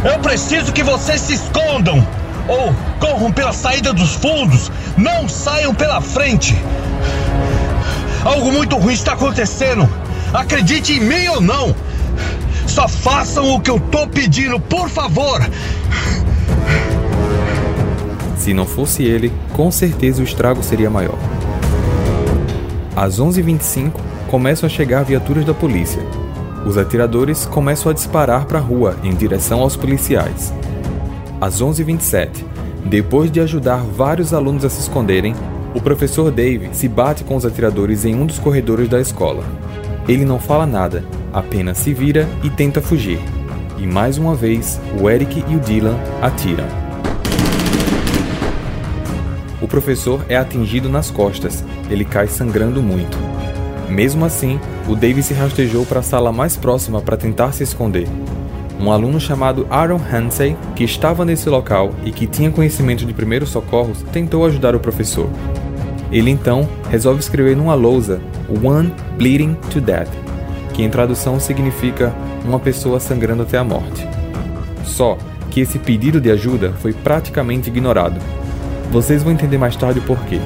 Eu 0.04 0.18
preciso 0.20 0.72
que 0.72 0.82
vocês 0.82 1.20
se 1.20 1.34
escondam! 1.34 2.06
Ou 2.48 2.72
corram 3.00 3.32
pela 3.32 3.52
saída 3.52 3.92
dos 3.92 4.14
fundos! 4.14 4.70
Não 4.96 5.28
saiam 5.28 5.74
pela 5.74 6.00
frente! 6.00 6.56
Algo 8.24 8.52
muito 8.52 8.76
ruim 8.76 8.92
está 8.92 9.14
acontecendo! 9.14 9.88
Acredite 10.32 10.92
em 10.92 11.00
mim 11.00 11.26
ou 11.28 11.40
não! 11.40 11.74
Só 12.66 12.86
façam 12.86 13.54
o 13.54 13.60
que 13.60 13.70
eu 13.70 13.80
tô 13.80 14.06
pedindo, 14.06 14.60
por 14.60 14.88
favor! 14.88 15.40
Se 18.36 18.54
não 18.54 18.66
fosse 18.66 19.02
ele, 19.02 19.32
com 19.52 19.70
certeza 19.70 20.22
o 20.22 20.24
estrago 20.24 20.62
seria 20.62 20.90
maior. 20.90 21.18
Às 22.94 23.20
11h25, 23.20 23.92
começam 24.30 24.66
a 24.66 24.70
chegar 24.70 25.02
viaturas 25.02 25.44
da 25.44 25.54
polícia. 25.54 26.02
Os 26.66 26.76
atiradores 26.76 27.46
começam 27.46 27.90
a 27.90 27.94
disparar 27.94 28.44
para 28.44 28.58
a 28.58 28.62
rua 28.62 28.96
em 29.02 29.14
direção 29.14 29.60
aos 29.60 29.76
policiais. 29.76 30.52
Às 31.40 31.62
11h27, 31.62 32.44
depois 32.84 33.30
de 33.30 33.40
ajudar 33.40 33.78
vários 33.78 34.34
alunos 34.34 34.64
a 34.64 34.70
se 34.70 34.80
esconderem, 34.80 35.34
o 35.74 35.80
professor 35.80 36.30
Dave 36.30 36.70
se 36.72 36.88
bate 36.88 37.22
com 37.22 37.36
os 37.36 37.44
atiradores 37.44 38.04
em 38.04 38.14
um 38.14 38.26
dos 38.26 38.38
corredores 38.38 38.88
da 38.88 39.00
escola. 39.00 39.44
Ele 40.08 40.24
não 40.24 40.40
fala 40.40 40.66
nada, 40.66 41.04
apenas 41.32 41.78
se 41.78 41.94
vira 41.94 42.28
e 42.42 42.50
tenta 42.50 42.80
fugir. 42.80 43.20
E 43.78 43.86
mais 43.86 44.18
uma 44.18 44.34
vez, 44.34 44.80
o 45.00 45.08
Eric 45.08 45.44
e 45.48 45.56
o 45.56 45.60
Dylan 45.60 45.96
atiram. 46.20 46.66
O 49.60 49.68
professor 49.68 50.24
é 50.28 50.36
atingido 50.36 50.88
nas 50.88 51.10
costas, 51.10 51.64
ele 51.88 52.04
cai 52.04 52.26
sangrando 52.26 52.82
muito. 52.82 53.16
Mesmo 53.88 54.24
assim, 54.24 54.58
o 54.88 54.96
Dave 54.96 55.22
se 55.22 55.34
rastejou 55.34 55.84
para 55.84 56.00
a 56.00 56.02
sala 56.02 56.32
mais 56.32 56.56
próxima 56.56 57.00
para 57.00 57.16
tentar 57.16 57.52
se 57.52 57.62
esconder. 57.62 58.08
Um 58.80 58.90
aluno 58.90 59.20
chamado 59.20 59.66
Aaron 59.68 60.00
Hansey, 60.10 60.56
que 60.74 60.84
estava 60.84 61.24
nesse 61.24 61.50
local 61.50 61.92
e 62.02 62.10
que 62.10 62.26
tinha 62.26 62.50
conhecimento 62.50 63.04
de 63.04 63.12
primeiros 63.12 63.50
socorros, 63.50 64.02
tentou 64.10 64.46
ajudar 64.46 64.74
o 64.74 64.80
professor. 64.80 65.28
Ele 66.10 66.30
então 66.30 66.66
resolve 66.90 67.20
escrever 67.20 67.56
numa 67.56 67.74
lousa 67.74 68.20
One 68.48 68.92
Bleeding 69.16 69.54
to 69.70 69.80
Death, 69.80 70.08
que 70.72 70.82
em 70.82 70.88
tradução 70.88 71.38
significa 71.38 72.12
uma 72.44 72.58
pessoa 72.58 72.98
sangrando 72.98 73.42
até 73.42 73.58
a 73.58 73.64
morte. 73.64 74.08
Só 74.82 75.18
que 75.50 75.60
esse 75.60 75.78
pedido 75.78 76.20
de 76.20 76.30
ajuda 76.30 76.72
foi 76.80 76.92
praticamente 76.92 77.68
ignorado, 77.68 78.18
vocês 78.90 79.22
vão 79.22 79.32
entender 79.32 79.56
mais 79.56 79.76
tarde 79.76 80.00
o 80.00 80.02
porquê. 80.02 80.40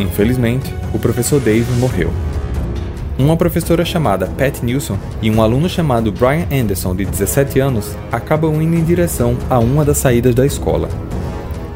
Infelizmente, 0.00 0.74
o 0.92 0.98
professor 0.98 1.40
Dave 1.40 1.70
morreu. 1.78 2.10
Uma 3.18 3.34
professora 3.34 3.82
chamada 3.82 4.26
Pat 4.26 4.62
Nilsson 4.62 4.98
e 5.22 5.30
um 5.30 5.40
aluno 5.40 5.70
chamado 5.70 6.12
Brian 6.12 6.46
Anderson, 6.52 6.94
de 6.94 7.06
17 7.06 7.58
anos, 7.60 7.96
acabam 8.12 8.60
indo 8.60 8.76
em 8.76 8.84
direção 8.84 9.38
a 9.48 9.58
uma 9.58 9.86
das 9.86 9.96
saídas 9.96 10.34
da 10.34 10.44
escola. 10.44 10.90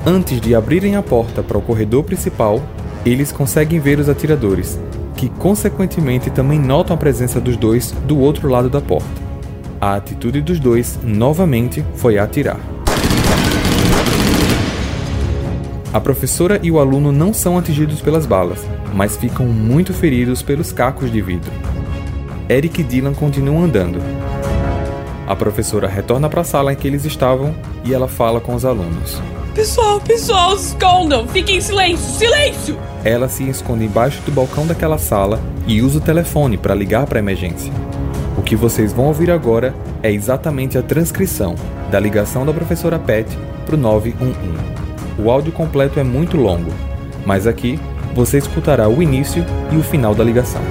Antes 0.04 0.38
de 0.38 0.54
abrirem 0.54 0.96
a 0.96 1.02
porta 1.02 1.42
para 1.42 1.56
o 1.56 1.62
corredor 1.62 2.04
principal, 2.04 2.60
eles 3.06 3.32
conseguem 3.32 3.80
ver 3.80 3.98
os 3.98 4.10
atiradores, 4.10 4.78
que 5.16 5.30
consequentemente 5.30 6.30
também 6.30 6.58
notam 6.58 6.94
a 6.94 6.98
presença 6.98 7.40
dos 7.40 7.56
dois 7.56 7.92
do 8.06 8.18
outro 8.18 8.46
lado 8.46 8.68
da 8.68 8.80
porta. 8.82 9.08
A 9.80 9.94
atitude 9.94 10.42
dos 10.42 10.60
dois 10.60 10.98
novamente 11.02 11.82
foi 11.94 12.18
atirar. 12.18 12.60
A 15.92 16.00
professora 16.00 16.60
e 16.62 16.70
o 16.70 16.78
aluno 16.78 17.10
não 17.10 17.34
são 17.34 17.58
atingidos 17.58 18.00
pelas 18.00 18.24
balas, 18.24 18.64
mas 18.94 19.16
ficam 19.16 19.46
muito 19.46 19.92
feridos 19.92 20.40
pelos 20.40 20.70
cacos 20.70 21.10
de 21.10 21.20
vidro. 21.20 21.50
Eric 22.48 22.80
e 22.80 22.84
Dylan 22.84 23.12
continuam 23.12 23.64
andando. 23.64 24.00
A 25.26 25.34
professora 25.34 25.88
retorna 25.88 26.28
para 26.28 26.42
a 26.42 26.44
sala 26.44 26.72
em 26.72 26.76
que 26.76 26.86
eles 26.86 27.04
estavam 27.04 27.52
e 27.84 27.92
ela 27.92 28.06
fala 28.06 28.40
com 28.40 28.54
os 28.54 28.64
alunos. 28.64 29.20
Pessoal, 29.52 30.00
pessoal, 30.00 30.56
se 30.56 30.68
escondam! 30.74 31.26
Fiquem 31.26 31.56
em 31.56 31.60
silêncio! 31.60 32.18
Silêncio! 32.18 32.78
Ela 33.04 33.28
se 33.28 33.48
esconde 33.48 33.84
embaixo 33.84 34.22
do 34.22 34.30
balcão 34.30 34.68
daquela 34.68 34.96
sala 34.96 35.40
e 35.66 35.82
usa 35.82 35.98
o 35.98 36.00
telefone 36.00 36.56
para 36.56 36.74
ligar 36.74 37.06
para 37.06 37.18
a 37.18 37.22
emergência. 37.22 37.72
O 38.38 38.42
que 38.42 38.54
vocês 38.54 38.92
vão 38.92 39.06
ouvir 39.06 39.28
agora 39.28 39.74
é 40.04 40.12
exatamente 40.12 40.78
a 40.78 40.82
transcrição 40.82 41.56
da 41.90 41.98
ligação 41.98 42.46
da 42.46 42.52
professora 42.52 42.96
Pat 42.96 43.26
para 43.66 43.74
o 43.74 43.78
911. 43.78 44.89
O 45.22 45.30
áudio 45.30 45.52
completo 45.52 46.00
é 46.00 46.02
muito 46.02 46.38
longo, 46.38 46.70
mas 47.26 47.46
aqui 47.46 47.78
você 48.14 48.38
escutará 48.38 48.88
o 48.88 49.02
início 49.02 49.44
e 49.70 49.76
o 49.76 49.82
final 49.82 50.14
da 50.14 50.24
ligação. 50.24 50.62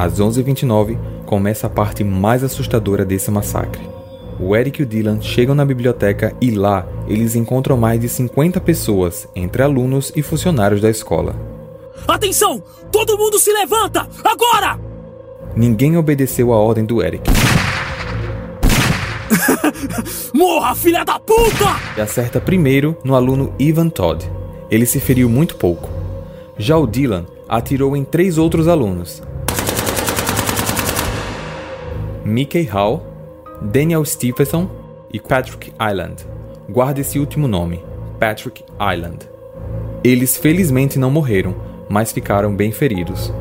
Às 0.00 0.18
11h29, 0.18 0.96
começa 1.26 1.66
a 1.66 1.70
parte 1.70 2.02
mais 2.02 2.42
assustadora 2.42 3.04
desse 3.04 3.30
massacre. 3.30 3.86
O 4.40 4.56
Eric 4.56 4.80
e 4.80 4.84
o 4.84 4.86
Dylan 4.86 5.20
chegam 5.20 5.54
na 5.54 5.62
biblioteca 5.62 6.34
e 6.40 6.50
lá 6.50 6.86
eles 7.06 7.36
encontram 7.36 7.76
mais 7.76 8.00
de 8.00 8.08
50 8.08 8.62
pessoas, 8.62 9.28
entre 9.36 9.62
alunos 9.62 10.10
e 10.16 10.22
funcionários 10.22 10.80
da 10.80 10.88
escola. 10.88 11.36
Atenção! 12.08 12.62
Todo 12.90 13.18
mundo 13.18 13.38
se 13.38 13.52
levanta! 13.52 14.08
Agora! 14.24 14.80
Ninguém 15.54 15.98
obedeceu 15.98 16.50
a 16.54 16.56
ordem 16.56 16.86
do 16.86 17.02
Eric 17.02 17.30
Morra, 20.32 20.74
filha 20.74 21.04
da 21.04 21.18
puta! 21.18 21.76
e 21.98 22.00
acerta 22.00 22.40
primeiro 22.40 22.96
no 23.04 23.14
aluno 23.14 23.52
Ivan 23.58 23.90
Todd. 23.90 24.26
Ele 24.70 24.86
se 24.86 24.98
feriu 24.98 25.28
muito 25.28 25.56
pouco. 25.56 25.90
Já 26.56 26.78
o 26.78 26.86
Dylan 26.86 27.26
atirou 27.46 27.94
em 27.94 28.02
três 28.02 28.38
outros 28.38 28.66
alunos: 28.66 29.22
Mickey 32.30 32.62
Hall, 32.62 33.04
Daniel 33.60 34.04
Stephenson 34.04 34.70
e 35.12 35.18
Patrick 35.18 35.72
Island. 35.80 36.24
Guarde 36.68 37.00
esse 37.00 37.18
último 37.18 37.48
nome, 37.48 37.82
Patrick 38.20 38.64
Island. 38.80 39.28
Eles 40.04 40.36
felizmente 40.36 40.96
não 40.96 41.10
morreram, 41.10 41.56
mas 41.88 42.12
ficaram 42.12 42.54
bem 42.54 42.70
feridos. 42.70 43.34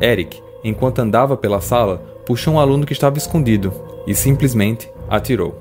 Eric, 0.00 0.40
enquanto 0.62 1.00
andava 1.00 1.36
pela 1.36 1.60
sala, 1.60 1.98
puxou 2.24 2.54
um 2.54 2.60
aluno 2.60 2.86
que 2.86 2.92
estava 2.92 3.18
escondido 3.18 3.72
e 4.06 4.14
simplesmente 4.14 4.88
atirou. 5.10 5.60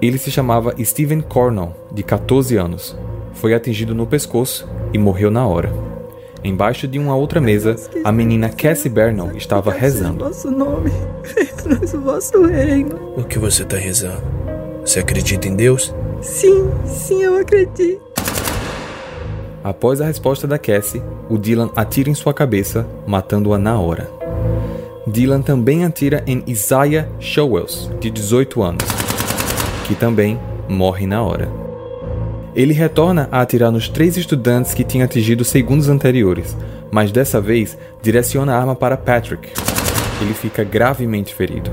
Ele 0.00 0.18
se 0.18 0.30
chamava 0.30 0.74
Steven 0.84 1.22
Cornell, 1.22 1.74
de 1.90 2.02
14 2.02 2.54
anos. 2.58 2.94
Foi 3.32 3.54
atingido 3.54 3.94
no 3.94 4.06
pescoço 4.06 4.68
e 4.92 4.98
morreu 4.98 5.30
na 5.30 5.46
hora. 5.46 5.91
Embaixo 6.44 6.88
de 6.88 6.98
uma 6.98 7.14
outra 7.14 7.40
mesa, 7.40 7.76
a 8.02 8.10
menina 8.10 8.48
Cassie 8.48 8.90
Bernal 8.90 9.30
estava 9.36 9.70
rezando. 9.70 10.24
Vosso 10.24 10.50
nome, 10.50 10.90
vosso 12.02 12.44
reino. 12.46 12.98
O 13.16 13.22
que 13.22 13.38
você 13.38 13.62
está 13.62 13.76
rezando? 13.76 14.22
Você 14.84 14.98
acredita 14.98 15.46
em 15.46 15.54
Deus? 15.54 15.94
Sim, 16.20 16.68
sim, 16.84 17.22
eu 17.22 17.36
acredito. 17.36 18.02
Após 19.62 20.00
a 20.00 20.06
resposta 20.06 20.44
da 20.44 20.58
Cassie, 20.58 21.00
o 21.30 21.38
Dylan 21.38 21.70
atira 21.76 22.10
em 22.10 22.14
sua 22.14 22.34
cabeça, 22.34 22.84
matando-a 23.06 23.58
na 23.58 23.78
hora. 23.78 24.10
Dylan 25.06 25.42
também 25.42 25.84
atira 25.84 26.24
em 26.26 26.42
Isaiah 26.48 27.08
Showells, 27.20 27.88
de 28.00 28.10
18 28.10 28.60
anos, 28.62 28.84
que 29.86 29.94
também 29.94 30.40
morre 30.68 31.06
na 31.06 31.22
hora. 31.22 31.48
Ele 32.54 32.74
retorna 32.74 33.28
a 33.32 33.40
atirar 33.40 33.70
nos 33.70 33.88
três 33.88 34.16
estudantes 34.16 34.74
que 34.74 34.84
tinha 34.84 35.06
atingido 35.06 35.44
segundos 35.44 35.88
anteriores, 35.88 36.56
mas 36.90 37.10
dessa 37.10 37.40
vez 37.40 37.78
direciona 38.02 38.54
a 38.54 38.58
arma 38.58 38.76
para 38.76 38.96
Patrick. 38.96 39.48
Ele 40.20 40.34
fica 40.34 40.62
gravemente 40.62 41.34
ferido. 41.34 41.70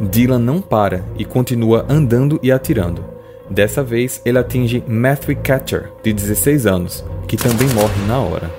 Dylan 0.00 0.38
não 0.38 0.60
para 0.60 1.04
e 1.18 1.24
continua 1.24 1.84
andando 1.88 2.40
e 2.42 2.50
atirando. 2.50 3.04
Dessa 3.48 3.82
vez, 3.82 4.20
ele 4.24 4.38
atinge 4.38 4.82
Matthew 4.88 5.36
Catcher, 5.36 5.90
de 6.02 6.12
16 6.12 6.66
anos, 6.66 7.04
que 7.28 7.36
também 7.36 7.68
morre 7.68 8.06
na 8.08 8.18
hora. 8.18 8.50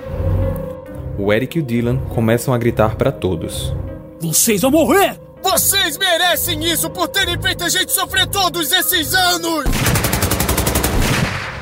O 1.18 1.32
Eric 1.32 1.58
e 1.58 1.60
o 1.60 1.64
Dylan 1.64 1.98
começam 2.14 2.54
a 2.54 2.58
gritar 2.58 2.94
para 2.94 3.10
todos. 3.10 3.74
Vocês 4.20 4.62
vão 4.62 4.70
morrer! 4.70 5.18
Vocês 5.42 5.98
merecem 5.98 6.64
isso 6.64 6.88
por 6.90 7.08
terem 7.08 7.40
feito 7.40 7.64
a 7.64 7.68
gente 7.68 7.92
sofrer 7.92 8.26
todos 8.28 8.72
esses 8.72 9.14
anos! 9.14 9.97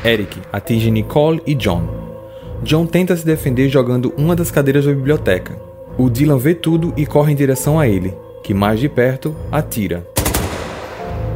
Eric 0.07 0.40
atinge 0.53 0.88
Nicole 0.88 1.42
e 1.45 1.53
John. 1.53 1.83
John 2.62 2.87
tenta 2.87 3.16
se 3.16 3.27
defender 3.27 3.69
jogando 3.69 4.14
uma 4.16 4.37
das 4.37 4.53
cadeiras 4.53 4.85
da 4.85 4.92
biblioteca. 4.92 5.57
O 5.99 6.09
Dylan 6.09 6.38
vê 6.38 6.55
tudo 6.55 6.95
e 6.97 7.05
corre 7.05 7.33
em 7.33 7.37
direção 7.37 7.77
a 7.77 7.88
ele, 7.88 8.14
que 8.40 8.55
mais 8.55 8.79
de 8.79 8.88
perto 8.88 9.35
atira. 9.51 10.07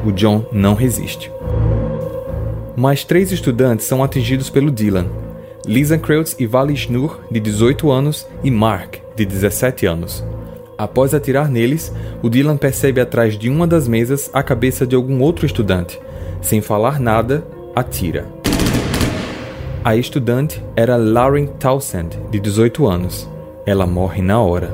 O 0.06 0.12
John 0.12 0.46
não 0.52 0.74
resiste. 0.74 1.32
Mais 2.76 3.02
três 3.02 3.32
estudantes 3.32 3.86
são 3.86 4.04
atingidos 4.04 4.48
pelo 4.48 4.70
Dylan: 4.70 5.06
Lisa 5.66 5.98
Kreutz 5.98 6.36
e 6.38 6.46
Vali 6.46 6.76
Schnur, 6.76 7.18
de 7.28 7.40
18 7.40 7.90
anos, 7.90 8.24
e 8.44 8.52
Mark, 8.52 8.98
de 9.16 9.24
17 9.24 9.84
anos. 9.84 10.24
Após 10.78 11.12
atirar 11.12 11.50
neles, 11.50 11.92
o 12.22 12.30
Dylan 12.30 12.56
percebe 12.56 13.00
atrás 13.00 13.36
de 13.36 13.50
uma 13.50 13.66
das 13.66 13.88
mesas 13.88 14.30
a 14.32 14.44
cabeça 14.44 14.86
de 14.86 14.94
algum 14.94 15.20
outro 15.20 15.44
estudante. 15.44 16.00
Sem 16.40 16.60
falar 16.60 17.00
nada, 17.00 17.44
atira. 17.74 18.39
A 19.82 19.96
estudante 19.96 20.62
era 20.76 20.94
Lauren 20.96 21.46
Townsend, 21.46 22.18
de 22.30 22.38
18 22.38 22.86
anos. 22.86 23.26
Ela 23.64 23.86
morre 23.86 24.20
na 24.20 24.38
hora. 24.38 24.70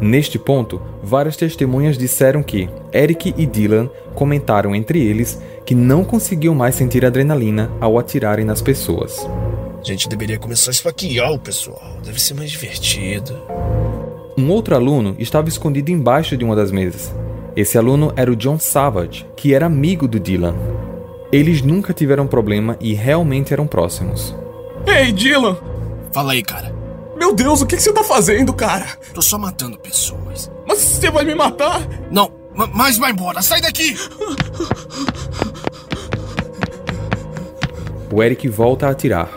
Neste 0.00 0.38
ponto, 0.38 0.80
várias 1.02 1.36
testemunhas 1.36 1.98
disseram 1.98 2.42
que 2.42 2.66
Eric 2.94 3.34
e 3.36 3.44
Dylan 3.44 3.90
comentaram 4.14 4.74
entre 4.74 5.04
eles 5.04 5.42
que 5.66 5.74
não 5.74 6.02
conseguiam 6.02 6.54
mais 6.54 6.74
sentir 6.74 7.04
adrenalina 7.04 7.70
ao 7.78 7.98
atirarem 7.98 8.46
nas 8.46 8.62
pessoas. 8.62 9.28
A 9.78 9.84
gente 9.84 10.08
deveria 10.08 10.38
começar 10.38 10.70
a 10.70 10.72
esfaquear 10.72 11.30
o 11.32 11.38
pessoal. 11.38 11.98
Deve 12.02 12.18
ser 12.18 12.32
mais 12.32 12.50
divertido. 12.50 13.38
Um 14.38 14.50
outro 14.50 14.74
aluno 14.74 15.14
estava 15.18 15.50
escondido 15.50 15.90
embaixo 15.90 16.38
de 16.38 16.44
uma 16.44 16.56
das 16.56 16.72
mesas. 16.72 17.14
Esse 17.54 17.76
aluno 17.76 18.14
era 18.16 18.32
o 18.32 18.36
John 18.36 18.58
Savage, 18.58 19.26
que 19.36 19.52
era 19.52 19.66
amigo 19.66 20.08
do 20.08 20.18
Dylan. 20.18 20.54
Eles 21.36 21.60
nunca 21.60 21.92
tiveram 21.92 22.26
problema 22.26 22.78
e 22.80 22.94
realmente 22.94 23.52
eram 23.52 23.66
próximos. 23.66 24.34
Ei, 24.86 25.12
Dylan! 25.12 25.58
Fala 26.10 26.32
aí, 26.32 26.42
cara. 26.42 26.74
Meu 27.14 27.34
Deus, 27.34 27.60
o 27.60 27.66
que 27.66 27.76
que 27.76 27.82
você 27.82 27.92
tá 27.92 28.02
fazendo, 28.02 28.54
cara? 28.54 28.86
Tô 29.12 29.20
só 29.20 29.36
matando 29.36 29.78
pessoas. 29.78 30.50
Mas 30.66 30.78
você 30.78 31.10
vai 31.10 31.24
me 31.26 31.34
matar? 31.34 31.86
Não, 32.10 32.32
ma- 32.54 32.70
mas 32.72 32.96
vai 32.96 33.10
embora, 33.10 33.42
sai 33.42 33.60
daqui! 33.60 33.94
O 38.10 38.22
Eric 38.22 38.48
volta 38.48 38.86
a 38.86 38.90
atirar. 38.92 39.28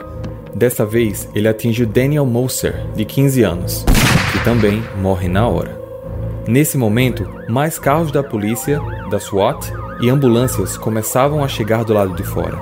Dessa 0.56 0.86
vez, 0.86 1.28
ele 1.36 1.50
atinge 1.50 1.84
o 1.84 1.88
Daniel 1.88 2.26
Moser, 2.26 2.86
de 2.96 3.04
15 3.04 3.44
anos, 3.44 3.86
que 4.32 4.42
também 4.46 4.82
morre 5.02 5.28
na 5.28 5.46
hora. 5.50 5.78
Nesse 6.48 6.78
momento, 6.78 7.30
mais 7.50 7.78
carros 7.78 8.10
da 8.10 8.24
polícia, 8.24 8.80
da 9.12 9.20
SWAT 9.20 9.70
e 10.02 10.10
ambulâncias 10.10 10.78
começavam 10.78 11.44
a 11.44 11.48
chegar 11.48 11.84
do 11.84 11.94
lado 11.94 12.16
de 12.16 12.24
fora. 12.24 12.58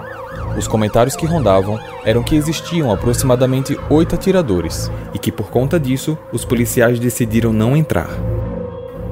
Os 0.58 0.68
comentários 0.68 1.16
que 1.16 1.26
rondavam 1.26 1.80
eram 2.04 2.24
que 2.24 2.36
existiam 2.36 2.92
aproximadamente 2.92 3.78
oito 3.90 4.16
atiradores 4.16 4.90
e 5.14 5.20
que, 5.20 5.32
por 5.32 5.50
conta 5.50 5.80
disso, 5.80 6.18
os 6.32 6.44
policiais 6.44 7.00
decidiram 7.00 7.54
não 7.54 7.78
entrar. 7.78 8.10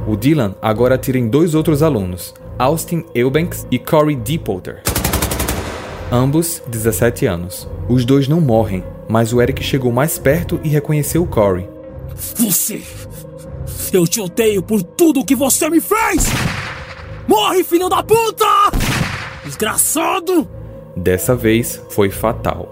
O 0.07 0.15
Dylan 0.15 0.55
agora 0.61 0.95
atira 0.95 1.17
em 1.17 1.27
dois 1.27 1.53
outros 1.53 1.83
alunos, 1.83 2.33
Austin 2.57 3.05
Eubanks 3.13 3.67
e 3.69 3.77
Corey 3.77 4.15
Deepwater. 4.15 4.81
Ambos 6.11 6.61
17 6.67 7.25
anos. 7.25 7.67
Os 7.89 8.05
dois 8.05 8.27
não 8.27 8.39
morrem, 8.39 8.83
mas 9.07 9.33
o 9.33 9.41
Eric 9.41 9.63
chegou 9.63 9.91
mais 9.91 10.17
perto 10.17 10.59
e 10.63 10.69
reconheceu 10.69 11.23
o 11.23 11.27
Corey. 11.27 11.67
Você! 12.37 12.81
Eu 13.91 14.07
te 14.07 14.19
odeio 14.19 14.61
por 14.61 14.81
tudo 14.81 15.25
que 15.25 15.35
você 15.35 15.69
me 15.69 15.79
fez! 15.79 16.25
Morre, 17.27 17.63
filho 17.63 17.89
da 17.89 18.03
puta! 18.03 18.45
Desgraçado! 19.43 20.47
Dessa 20.95 21.35
vez 21.35 21.81
foi 21.89 22.09
fatal. 22.09 22.71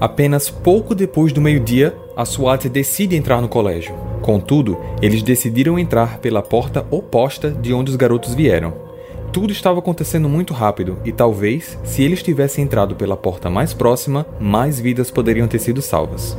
Apenas 0.00 0.48
pouco 0.48 0.94
depois 0.94 1.32
do 1.32 1.40
meio-dia, 1.40 1.94
a 2.16 2.24
SWAT 2.24 2.68
decide 2.68 3.16
entrar 3.16 3.40
no 3.40 3.48
colégio. 3.48 3.94
Contudo, 4.22 4.78
eles 5.02 5.22
decidiram 5.22 5.78
entrar 5.78 6.18
pela 6.18 6.42
porta 6.42 6.86
oposta 6.90 7.50
de 7.50 7.74
onde 7.74 7.90
os 7.90 7.96
garotos 7.96 8.34
vieram. 8.34 8.72
Tudo 9.30 9.52
estava 9.52 9.78
acontecendo 9.78 10.28
muito 10.28 10.54
rápido 10.54 10.98
e 11.04 11.12
talvez, 11.12 11.78
se 11.84 12.02
eles 12.02 12.22
tivessem 12.22 12.64
entrado 12.64 12.96
pela 12.96 13.16
porta 13.16 13.50
mais 13.50 13.74
próxima, 13.74 14.26
mais 14.40 14.80
vidas 14.80 15.10
poderiam 15.10 15.46
ter 15.46 15.58
sido 15.58 15.82
salvas. 15.82 16.36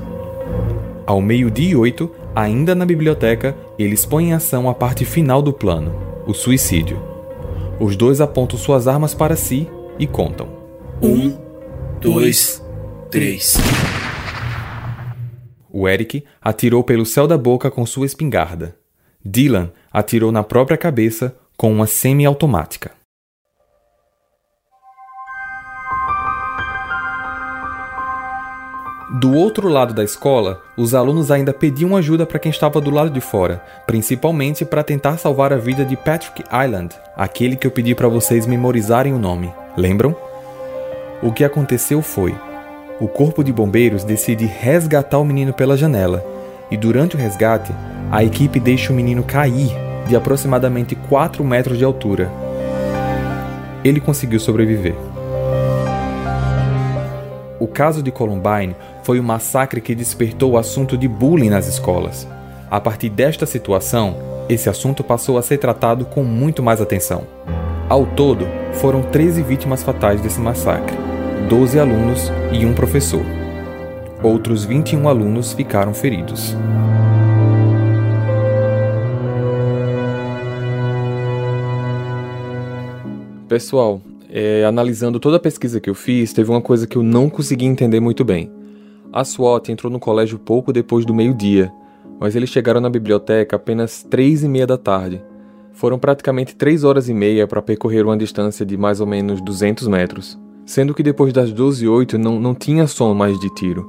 Ao 1.05 1.21
meio-dia 1.21 1.71
e 1.71 1.75
oito, 1.75 2.09
ainda 2.35 2.73
na 2.73 2.85
biblioteca, 2.85 3.55
eles 3.77 4.05
põem 4.05 4.29
em 4.29 4.33
ação 4.33 4.69
a 4.69 4.73
parte 4.73 5.05
final 5.05 5.41
do 5.41 5.53
plano, 5.53 5.93
o 6.25 6.33
suicídio. 6.33 7.12
Os 7.83 7.97
dois 7.97 8.21
apontam 8.21 8.57
suas 8.57 8.87
armas 8.87 9.13
para 9.13 9.35
si 9.35 9.67
e 9.99 10.07
contam: 10.07 10.47
Um, 11.01 11.37
dois, 11.99 12.63
três. 13.11 13.57
O 15.69 15.85
Eric 15.85 16.23
atirou 16.41 16.81
pelo 16.81 17.05
céu 17.05 17.27
da 17.27 17.37
boca 17.37 17.69
com 17.69 17.85
sua 17.85 18.05
espingarda. 18.05 18.77
Dylan 19.25 19.69
atirou 19.91 20.31
na 20.31 20.43
própria 20.43 20.77
cabeça 20.77 21.35
com 21.57 21.73
uma 21.73 21.85
semi-automática. 21.85 22.91
Do 29.15 29.31
outro 29.31 29.69
lado 29.69 29.93
da 29.93 30.03
escola, 30.03 30.59
os 30.75 30.95
alunos 30.95 31.29
ainda 31.29 31.53
pediam 31.53 31.95
ajuda 31.95 32.25
para 32.25 32.39
quem 32.39 32.49
estava 32.49 32.81
do 32.81 32.89
lado 32.89 33.11
de 33.11 33.21
fora, 33.21 33.63
principalmente 33.85 34.65
para 34.65 34.81
tentar 34.81 35.17
salvar 35.17 35.53
a 35.53 35.57
vida 35.57 35.85
de 35.85 35.95
Patrick 35.95 36.43
Island, 36.51 36.95
aquele 37.15 37.55
que 37.55 37.67
eu 37.67 37.69
pedi 37.69 37.93
para 37.93 38.07
vocês 38.07 38.47
memorizarem 38.47 39.13
o 39.13 39.19
nome. 39.19 39.53
Lembram? 39.77 40.15
O 41.21 41.31
que 41.31 41.43
aconteceu 41.43 42.01
foi: 42.01 42.33
o 42.99 43.07
corpo 43.07 43.43
de 43.43 43.53
bombeiros 43.53 44.03
decide 44.03 44.47
resgatar 44.47 45.19
o 45.19 45.25
menino 45.25 45.53
pela 45.53 45.77
janela, 45.77 46.25
e 46.71 46.75
durante 46.75 47.15
o 47.15 47.19
resgate, 47.19 47.71
a 48.11 48.23
equipe 48.23 48.59
deixa 48.59 48.91
o 48.91 48.95
menino 48.95 49.21
cair 49.21 49.69
de 50.07 50.15
aproximadamente 50.15 50.95
4 50.95 51.43
metros 51.43 51.77
de 51.77 51.85
altura. 51.85 52.31
Ele 53.83 54.01
conseguiu 54.01 54.39
sobreviver. 54.39 54.95
O 57.59 57.67
caso 57.67 58.03
de 58.03 58.11
Columbine 58.11 58.75
foi 59.03 59.19
um 59.19 59.23
massacre 59.23 59.81
que 59.81 59.93
despertou 59.93 60.51
o 60.51 60.57
assunto 60.57 60.97
de 60.97 61.07
bullying 61.07 61.49
nas 61.49 61.67
escolas. 61.67 62.27
A 62.71 62.79
partir 62.79 63.09
desta 63.09 63.45
situação, 63.45 64.15
esse 64.49 64.69
assunto 64.69 65.03
passou 65.03 65.37
a 65.37 65.41
ser 65.41 65.57
tratado 65.57 66.05
com 66.05 66.23
muito 66.23 66.63
mais 66.63 66.81
atenção. 66.81 67.27
Ao 67.89 68.05
todo, 68.05 68.47
foram 68.73 69.03
13 69.03 69.43
vítimas 69.43 69.83
fatais 69.83 70.21
desse 70.21 70.39
massacre, 70.39 70.97
12 71.49 71.77
alunos 71.77 72.31
e 72.51 72.65
um 72.65 72.73
professor. 72.73 73.23
Outros 74.23 74.63
21 74.63 75.07
alunos 75.07 75.51
ficaram 75.51 75.93
feridos. 75.93 76.55
Pessoal, 83.49 84.01
é, 84.31 84.63
analisando 84.63 85.19
toda 85.19 85.37
a 85.37 85.39
pesquisa 85.39 85.79
que 85.79 85.89
eu 85.89 85.93
fiz, 85.93 86.31
teve 86.31 86.49
uma 86.49 86.61
coisa 86.61 86.87
que 86.87 86.95
eu 86.95 87.03
não 87.03 87.29
consegui 87.29 87.65
entender 87.65 87.99
muito 87.99 88.23
bem. 88.23 88.62
A 89.13 89.23
SWAT 89.23 89.69
entrou 89.69 89.91
no 89.91 89.99
colégio 89.99 90.39
pouco 90.39 90.73
depois 90.73 91.05
do 91.05 91.13
meio-dia, 91.13 91.71
mas 92.19 92.35
eles 92.35 92.49
chegaram 92.49 92.81
na 92.81 92.89
biblioteca 92.89 93.55
apenas 93.55 94.01
três 94.01 94.43
e 94.43 94.47
meia 94.49 94.65
da 94.65 94.75
tarde. 94.75 95.23
Foram 95.71 95.99
praticamente 95.99 96.55
três 96.55 96.83
horas 96.83 97.07
e 97.07 97.13
meia 97.13 97.45
para 97.45 97.61
percorrer 97.61 98.03
uma 98.03 98.17
distância 98.17 98.65
de 98.65 98.75
mais 98.75 98.99
ou 98.99 99.05
menos 99.05 99.39
200 99.39 99.87
metros, 99.87 100.39
sendo 100.65 100.95
que 100.95 101.03
depois 101.03 101.31
das 101.31 101.51
12 101.51 101.85
e 101.85 101.87
8 101.87 102.17
não, 102.17 102.39
não 102.39 102.55
tinha 102.55 102.87
som 102.87 103.13
mais 103.13 103.39
de 103.39 103.53
tiro. 103.53 103.87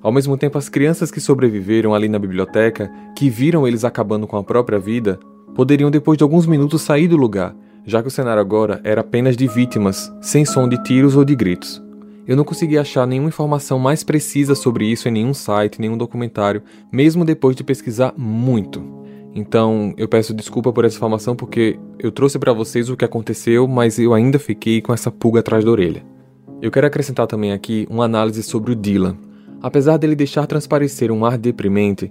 Ao 0.00 0.10
mesmo 0.10 0.38
tempo, 0.38 0.56
as 0.56 0.70
crianças 0.70 1.10
que 1.10 1.20
sobreviveram 1.20 1.94
ali 1.94 2.08
na 2.08 2.18
biblioteca, 2.18 2.90
que 3.14 3.28
viram 3.28 3.68
eles 3.68 3.84
acabando 3.84 4.26
com 4.26 4.38
a 4.38 4.42
própria 4.42 4.78
vida, 4.78 5.20
poderiam 5.54 5.90
depois 5.90 6.16
de 6.16 6.24
alguns 6.24 6.46
minutos 6.46 6.80
sair 6.80 7.08
do 7.08 7.16
lugar 7.16 7.54
já 7.86 8.02
que 8.02 8.08
o 8.08 8.10
cenário 8.10 8.40
agora 8.40 8.80
era 8.82 9.00
apenas 9.00 9.36
de 9.36 9.46
vítimas, 9.46 10.12
sem 10.20 10.44
som 10.44 10.68
de 10.68 10.82
tiros 10.82 11.16
ou 11.16 11.24
de 11.24 11.36
gritos. 11.36 11.85
Eu 12.26 12.36
não 12.36 12.44
consegui 12.44 12.76
achar 12.76 13.06
nenhuma 13.06 13.28
informação 13.28 13.78
mais 13.78 14.02
precisa 14.02 14.54
sobre 14.56 14.84
isso 14.84 15.08
em 15.08 15.12
nenhum 15.12 15.32
site, 15.32 15.80
nenhum 15.80 15.96
documentário, 15.96 16.62
mesmo 16.90 17.24
depois 17.24 17.54
de 17.54 17.62
pesquisar 17.62 18.12
muito. 18.16 18.82
Então, 19.32 19.94
eu 19.96 20.08
peço 20.08 20.34
desculpa 20.34 20.72
por 20.72 20.84
essa 20.84 20.96
informação 20.96 21.36
porque 21.36 21.78
eu 21.98 22.10
trouxe 22.10 22.38
para 22.38 22.52
vocês 22.52 22.88
o 22.88 22.96
que 22.96 23.04
aconteceu, 23.04 23.68
mas 23.68 23.98
eu 23.98 24.12
ainda 24.12 24.38
fiquei 24.38 24.80
com 24.80 24.92
essa 24.92 25.10
pulga 25.10 25.40
atrás 25.40 25.64
da 25.64 25.70
orelha. 25.70 26.02
Eu 26.60 26.70
quero 26.70 26.86
acrescentar 26.86 27.26
também 27.26 27.52
aqui 27.52 27.86
uma 27.90 28.06
análise 28.06 28.42
sobre 28.42 28.72
o 28.72 28.74
Dylan. 28.74 29.16
Apesar 29.62 29.98
dele 29.98 30.16
deixar 30.16 30.46
transparecer 30.46 31.12
um 31.12 31.24
ar 31.24 31.36
deprimente, 31.36 32.10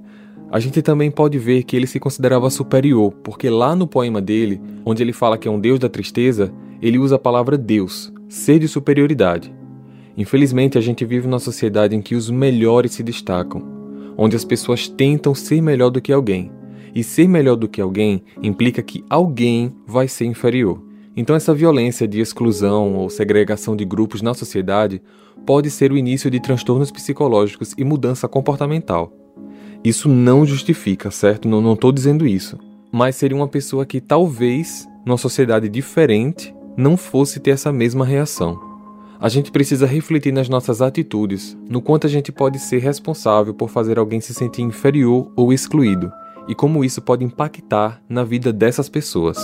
a 0.51 0.60
gente 0.60 0.82
também 0.82 1.10
pode 1.10 1.39
ver 1.39 1.63
que 1.63 1.75
ele 1.75 1.88
se 1.88 1.99
considerava 1.99 2.49
superior, 2.49 3.12
porque 3.23 3.49
lá 3.49 3.75
no 3.75 3.88
poema 3.88 4.21
dele, 4.21 4.62
onde 4.86 5.01
ele 5.01 5.12
fala 5.12 5.38
que 5.38 5.47
é 5.47 5.51
um 5.51 5.60
deus 5.60 5.80
da 5.80 5.89
tristeza, 5.89 6.54
ele 6.80 6.99
usa 6.99 7.15
a 7.15 7.19
palavra 7.19 7.58
Deus, 7.58 8.13
ser 8.30 8.60
de 8.60 8.67
superioridade. 8.67 9.55
Infelizmente, 10.17 10.78
a 10.78 10.82
gente 10.82 11.04
vive 11.06 11.28
numa 11.28 11.39
sociedade 11.39 11.95
em 11.95 12.01
que 12.01 12.15
os 12.15 12.30
melhores 12.30 12.93
se 12.93 13.04
destacam, 13.04 13.62
onde 14.17 14.36
as 14.36 14.45
pessoas 14.45 14.88
tentam 14.88 15.36
ser 15.36 15.62
melhor 15.62 15.89
do 15.89 16.01
que 16.01 16.13
alguém. 16.13 16.51
E 16.93 17.04
ser 17.04 17.28
melhor 17.28 17.56
do 17.56 17.67
que 17.67 17.82
alguém 17.82 18.23
implica 18.41 18.82
que 18.82 19.04
alguém 19.10 19.75
vai 19.86 20.08
ser 20.08 20.25
inferior. 20.25 20.82
Então, 21.17 21.36
essa 21.36 21.54
violência 21.54 22.08
de 22.08 22.19
exclusão 22.19 22.95
ou 22.95 23.10
segregação 23.10 23.75
de 23.75 23.84
grupos 23.84 24.21
na 24.21 24.34
sociedade 24.34 25.01
pode 25.45 25.69
ser 25.69 25.91
o 25.91 25.97
início 25.97 26.32
de 26.32 26.39
transtornos 26.39 26.91
psicológicos 26.91 27.73
e 27.78 27.84
mudança 27.84 28.28
comportamental. 28.28 29.13
Isso 29.84 30.10
não 30.10 30.45
justifica, 30.45 31.12
certo? 31.12 31.47
Não 31.47 31.73
estou 31.73 31.91
dizendo 31.91 32.25
isso. 32.25 32.58
Mas 32.91 33.17
seria 33.17 33.36
uma 33.36 33.47
pessoa 33.47 33.86
que 33.86 34.01
talvez, 34.01 34.88
numa 35.06 35.17
sociedade 35.17 35.69
diferente, 35.69 36.56
não 36.78 36.97
fosse 36.97 37.39
ter 37.39 37.51
essa 37.51 37.71
mesma 37.71 38.06
reação. 38.06 38.64
A 39.26 39.28
gente 39.28 39.52
precisa 39.52 39.88
refletir 39.88 40.32
nas 40.32 40.48
nossas 40.48 40.84
atitudes, 40.84 41.58
no 41.68 41.82
quanto 41.82 42.06
a 42.06 42.08
gente 42.08 42.32
pode 42.32 42.60
ser 42.60 42.78
responsável 42.78 43.56
por 43.56 43.72
fazer 43.72 43.98
alguém 43.98 44.22
se 44.22 44.36
sentir 44.36 44.62
inferior 44.62 45.32
ou 45.36 45.52
excluído, 45.52 46.12
e 46.48 46.54
como 46.54 46.86
isso 46.86 47.02
pode 47.02 47.26
impactar 47.26 48.04
na 48.08 48.24
vida 48.24 48.54
dessas 48.54 48.88
pessoas. 48.88 49.40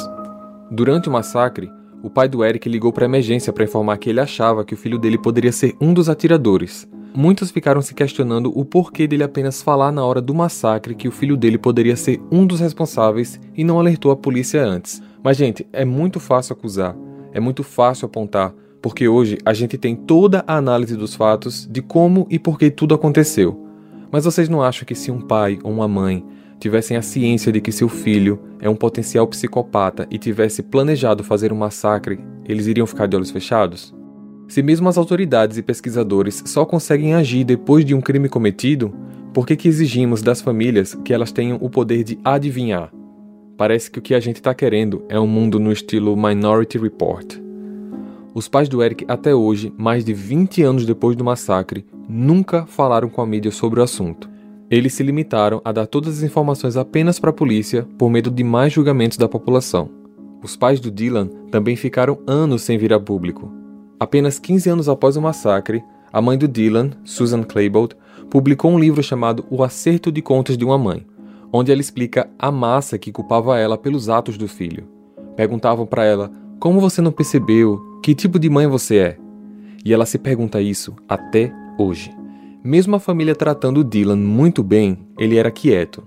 Durante 0.69 1.09
o 1.09 1.11
massacre, 1.11 1.67
o 2.03 2.11
pai 2.11 2.29
do 2.29 2.45
Eric 2.45 2.69
ligou 2.69 2.93
para 2.93 3.05
emergência 3.05 3.51
para 3.51 3.63
informar 3.63 3.97
que 3.97 4.07
ele 4.07 4.19
achava 4.19 4.63
que 4.63 4.75
o 4.75 4.77
filho 4.77 4.99
dele 4.99 5.17
poderia 5.17 5.51
ser 5.51 5.75
um 5.81 5.95
dos 5.95 6.09
atiradores, 6.09 6.87
Muitos 7.13 7.51
ficaram 7.51 7.81
se 7.81 7.93
questionando 7.93 8.57
o 8.57 8.63
porquê 8.63 9.05
dele 9.05 9.23
apenas 9.23 9.61
falar 9.61 9.91
na 9.91 10.05
hora 10.05 10.21
do 10.21 10.33
massacre 10.33 10.95
que 10.95 11.09
o 11.09 11.11
filho 11.11 11.35
dele 11.35 11.57
poderia 11.57 11.97
ser 11.97 12.21
um 12.31 12.45
dos 12.45 12.61
responsáveis 12.61 13.37
e 13.53 13.65
não 13.65 13.77
alertou 13.77 14.13
a 14.13 14.15
polícia 14.15 14.63
antes. 14.63 15.03
Mas, 15.21 15.35
gente, 15.35 15.67
é 15.73 15.83
muito 15.83 16.21
fácil 16.21 16.53
acusar, 16.53 16.95
é 17.33 17.39
muito 17.41 17.63
fácil 17.63 18.05
apontar, 18.05 18.53
porque 18.81 19.07
hoje 19.07 19.37
a 19.45 19.53
gente 19.53 19.77
tem 19.77 19.95
toda 19.95 20.43
a 20.47 20.57
análise 20.57 20.95
dos 20.95 21.13
fatos 21.13 21.67
de 21.69 21.81
como 21.81 22.25
e 22.29 22.39
por 22.39 22.57
que 22.57 22.71
tudo 22.71 22.95
aconteceu. 22.95 23.67
Mas 24.11 24.25
vocês 24.25 24.49
não 24.49 24.61
acham 24.61 24.85
que 24.85 24.95
se 24.95 25.11
um 25.11 25.21
pai 25.21 25.59
ou 25.63 25.71
uma 25.71 25.87
mãe 25.87 26.25
tivessem 26.59 26.97
a 26.97 27.01
ciência 27.01 27.51
de 27.51 27.61
que 27.61 27.71
seu 27.71 27.87
filho 27.87 28.39
é 28.59 28.69
um 28.69 28.75
potencial 28.75 29.27
psicopata 29.27 30.07
e 30.11 30.17
tivesse 30.17 30.61
planejado 30.61 31.23
fazer 31.23 31.53
um 31.53 31.57
massacre, 31.57 32.19
eles 32.45 32.67
iriam 32.67 32.85
ficar 32.87 33.07
de 33.07 33.15
olhos 33.15 33.31
fechados? 33.31 33.93
Se 34.47 34.61
mesmo 34.61 34.89
as 34.89 34.97
autoridades 34.97 35.57
e 35.57 35.61
pesquisadores 35.61 36.43
só 36.45 36.65
conseguem 36.65 37.13
agir 37.13 37.43
depois 37.43 37.85
de 37.85 37.95
um 37.95 38.01
crime 38.01 38.27
cometido, 38.27 38.93
por 39.33 39.47
que, 39.47 39.55
que 39.55 39.69
exigimos 39.69 40.21
das 40.21 40.41
famílias 40.41 40.93
que 41.05 41.13
elas 41.13 41.31
tenham 41.31 41.57
o 41.61 41.69
poder 41.69 42.03
de 42.03 42.19
adivinhar? 42.23 42.91
Parece 43.55 43.89
que 43.89 43.99
o 43.99 44.01
que 44.01 44.13
a 44.13 44.19
gente 44.19 44.37
está 44.37 44.53
querendo 44.53 45.05
é 45.07 45.17
um 45.19 45.27
mundo 45.27 45.57
no 45.57 45.71
estilo 45.71 46.17
Minority 46.17 46.77
Report. 46.77 47.50
Os 48.33 48.47
pais 48.47 48.69
do 48.69 48.81
Eric, 48.81 49.05
até 49.07 49.35
hoje, 49.35 49.73
mais 49.77 50.05
de 50.05 50.13
20 50.13 50.63
anos 50.63 50.85
depois 50.85 51.15
do 51.15 51.23
massacre, 51.23 51.85
nunca 52.07 52.65
falaram 52.65 53.09
com 53.09 53.21
a 53.21 53.25
mídia 53.25 53.51
sobre 53.51 53.79
o 53.79 53.83
assunto. 53.83 54.29
Eles 54.69 54.93
se 54.93 55.03
limitaram 55.03 55.61
a 55.65 55.71
dar 55.71 55.85
todas 55.85 56.17
as 56.17 56.23
informações 56.23 56.77
apenas 56.77 57.19
para 57.19 57.29
a 57.29 57.33
polícia 57.33 57.87
por 57.97 58.09
medo 58.09 58.31
de 58.31 58.43
mais 58.43 58.71
julgamentos 58.71 59.17
da 59.17 59.27
população. 59.27 59.89
Os 60.41 60.55
pais 60.55 60.79
do 60.79 60.89
Dylan 60.89 61.27
também 61.51 61.75
ficaram 61.75 62.19
anos 62.25 62.61
sem 62.61 62.77
vir 62.77 62.93
a 62.93 62.99
público, 62.99 63.61
Apenas 64.01 64.39
15 64.39 64.67
anos 64.67 64.89
após 64.89 65.15
o 65.15 65.21
massacre, 65.21 65.83
a 66.11 66.19
mãe 66.19 66.35
do 66.35 66.47
Dylan, 66.47 66.89
Susan 67.03 67.43
Claybold, 67.43 67.95
publicou 68.31 68.71
um 68.71 68.79
livro 68.79 69.03
chamado 69.03 69.45
O 69.47 69.63
Acerto 69.63 70.11
de 70.11 70.23
Contas 70.23 70.57
de 70.57 70.65
uma 70.65 70.75
Mãe, 70.75 71.05
onde 71.53 71.71
ela 71.71 71.79
explica 71.81 72.27
a 72.39 72.51
massa 72.51 72.97
que 72.97 73.11
culpava 73.11 73.59
ela 73.59 73.77
pelos 73.77 74.09
atos 74.09 74.39
do 74.39 74.47
filho. 74.47 74.87
Perguntavam 75.35 75.85
para 75.85 76.03
ela: 76.03 76.31
Como 76.59 76.79
você 76.79 76.99
não 76.99 77.11
percebeu? 77.11 77.90
Que 78.01 78.15
tipo 78.15 78.39
de 78.39 78.49
mãe 78.49 78.65
você 78.65 78.97
é? 78.97 79.17
E 79.85 79.93
ela 79.93 80.07
se 80.07 80.17
pergunta 80.17 80.59
isso 80.59 80.95
até 81.07 81.53
hoje. 81.77 82.11
Mesmo 82.63 82.95
a 82.95 82.99
família 82.99 83.35
tratando 83.35 83.83
Dylan 83.83 84.15
muito 84.15 84.63
bem, 84.63 84.97
ele 85.19 85.37
era 85.37 85.51
quieto. 85.51 86.01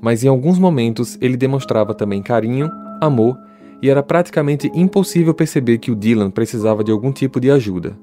Mas 0.00 0.24
em 0.24 0.28
alguns 0.28 0.58
momentos 0.58 1.18
ele 1.20 1.36
demonstrava 1.36 1.92
também 1.92 2.22
carinho, 2.22 2.70
amor 2.98 3.38
e 3.82 3.90
era 3.90 4.02
praticamente 4.02 4.70
impossível 4.74 5.34
perceber 5.34 5.76
que 5.76 5.90
o 5.90 5.94
Dylan 5.94 6.30
precisava 6.30 6.82
de 6.82 6.90
algum 6.90 7.12
tipo 7.12 7.38
de 7.38 7.50
ajuda. 7.50 7.94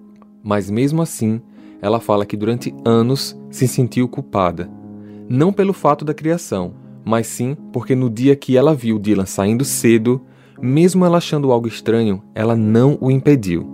Mas 0.44 0.70
mesmo 0.70 1.02
assim, 1.02 1.42
ela 1.82 2.00
fala 2.00 2.28
que 2.28 2.38
durante 2.38 2.72
anos 2.86 3.36
se 3.50 3.68
sentiu 3.68 4.08
culpada. 4.08 4.70
Não 5.28 5.52
pelo 5.52 5.74
fato 5.74 6.06
da 6.06 6.14
criação, 6.14 6.76
mas 7.04 7.26
sim 7.26 7.58
porque 7.74 7.96
no 7.96 8.08
dia 8.08 8.36
que 8.36 8.56
ela 8.56 8.76
viu 8.76 9.00
Dylan 9.00 9.26
saindo 9.26 9.66
cedo, 9.66 10.22
mesmo 10.62 11.06
ela 11.06 11.18
achando 11.18 11.52
algo 11.52 11.68
estranho, 11.68 12.22
ela 12.36 12.56
não 12.56 12.98
o 13.02 13.10
impediu. 13.10 13.68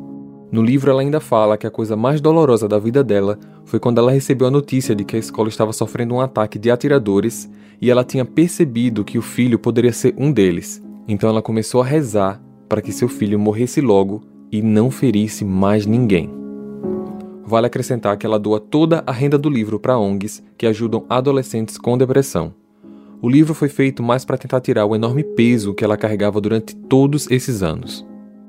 No 0.50 0.62
livro, 0.62 0.90
ela 0.90 1.02
ainda 1.02 1.20
fala 1.20 1.58
que 1.58 1.68
a 1.68 1.72
coisa 1.72 1.98
mais 1.98 2.22
dolorosa 2.22 2.68
da 2.68 2.80
vida 2.80 3.04
dela 3.04 3.38
foi 3.66 3.80
quando 3.80 3.98
ela 3.98 4.12
recebeu 4.12 4.48
a 4.48 4.52
notícia 4.52 4.96
de 4.96 5.04
que 5.04 5.18
a 5.18 5.20
escola 5.20 5.50
estava 5.50 5.74
sofrendo 5.74 6.16
um 6.16 6.22
ataque 6.22 6.58
de 6.58 6.72
atiradores 6.72 7.50
e 7.82 7.92
ela 7.92 8.04
tinha 8.04 8.24
percebido 8.24 9.04
que 9.04 9.18
o 9.18 9.22
filho 9.22 9.60
poderia 9.60 9.92
ser 9.92 10.16
um 10.18 10.32
deles. 10.32 10.82
Então 11.08 11.30
ela 11.30 11.42
começou 11.42 11.82
a 11.82 11.86
rezar 11.86 12.42
para 12.70 12.82
que 12.82 12.94
seu 12.94 13.10
filho 13.10 13.38
morresse 13.38 13.82
logo 13.82 14.24
e 14.50 14.62
não 14.62 14.90
ferisse 14.90 15.44
mais 15.44 15.86
ninguém. 15.86 16.30
Vale 17.44 17.68
acrescentar 17.68 18.18
que 18.18 18.26
ela 18.26 18.40
doa 18.40 18.60
toda 18.60 19.04
a 19.06 19.12
renda 19.12 19.38
do 19.38 19.50
livro 19.50 19.80
para 19.80 19.98
ONGs 19.98 20.44
que 20.58 20.66
ajudam 20.66 21.06
adolescentes 21.10 21.78
com 21.78 21.98
depressão. 21.98 22.54
O 23.20 23.28
livro 23.28 23.56
foi 23.56 23.68
feito 23.68 24.04
mais 24.04 24.24
para 24.24 24.38
tentar 24.38 24.62
tirar 24.62 24.86
o 24.86 24.96
enorme 24.96 25.24
peso 25.24 25.74
que 25.74 25.84
ela 25.84 25.98
carregava 25.98 26.40
durante 26.40 26.76
todos 26.76 27.30
esses 27.32 27.64
anos. 27.64 28.06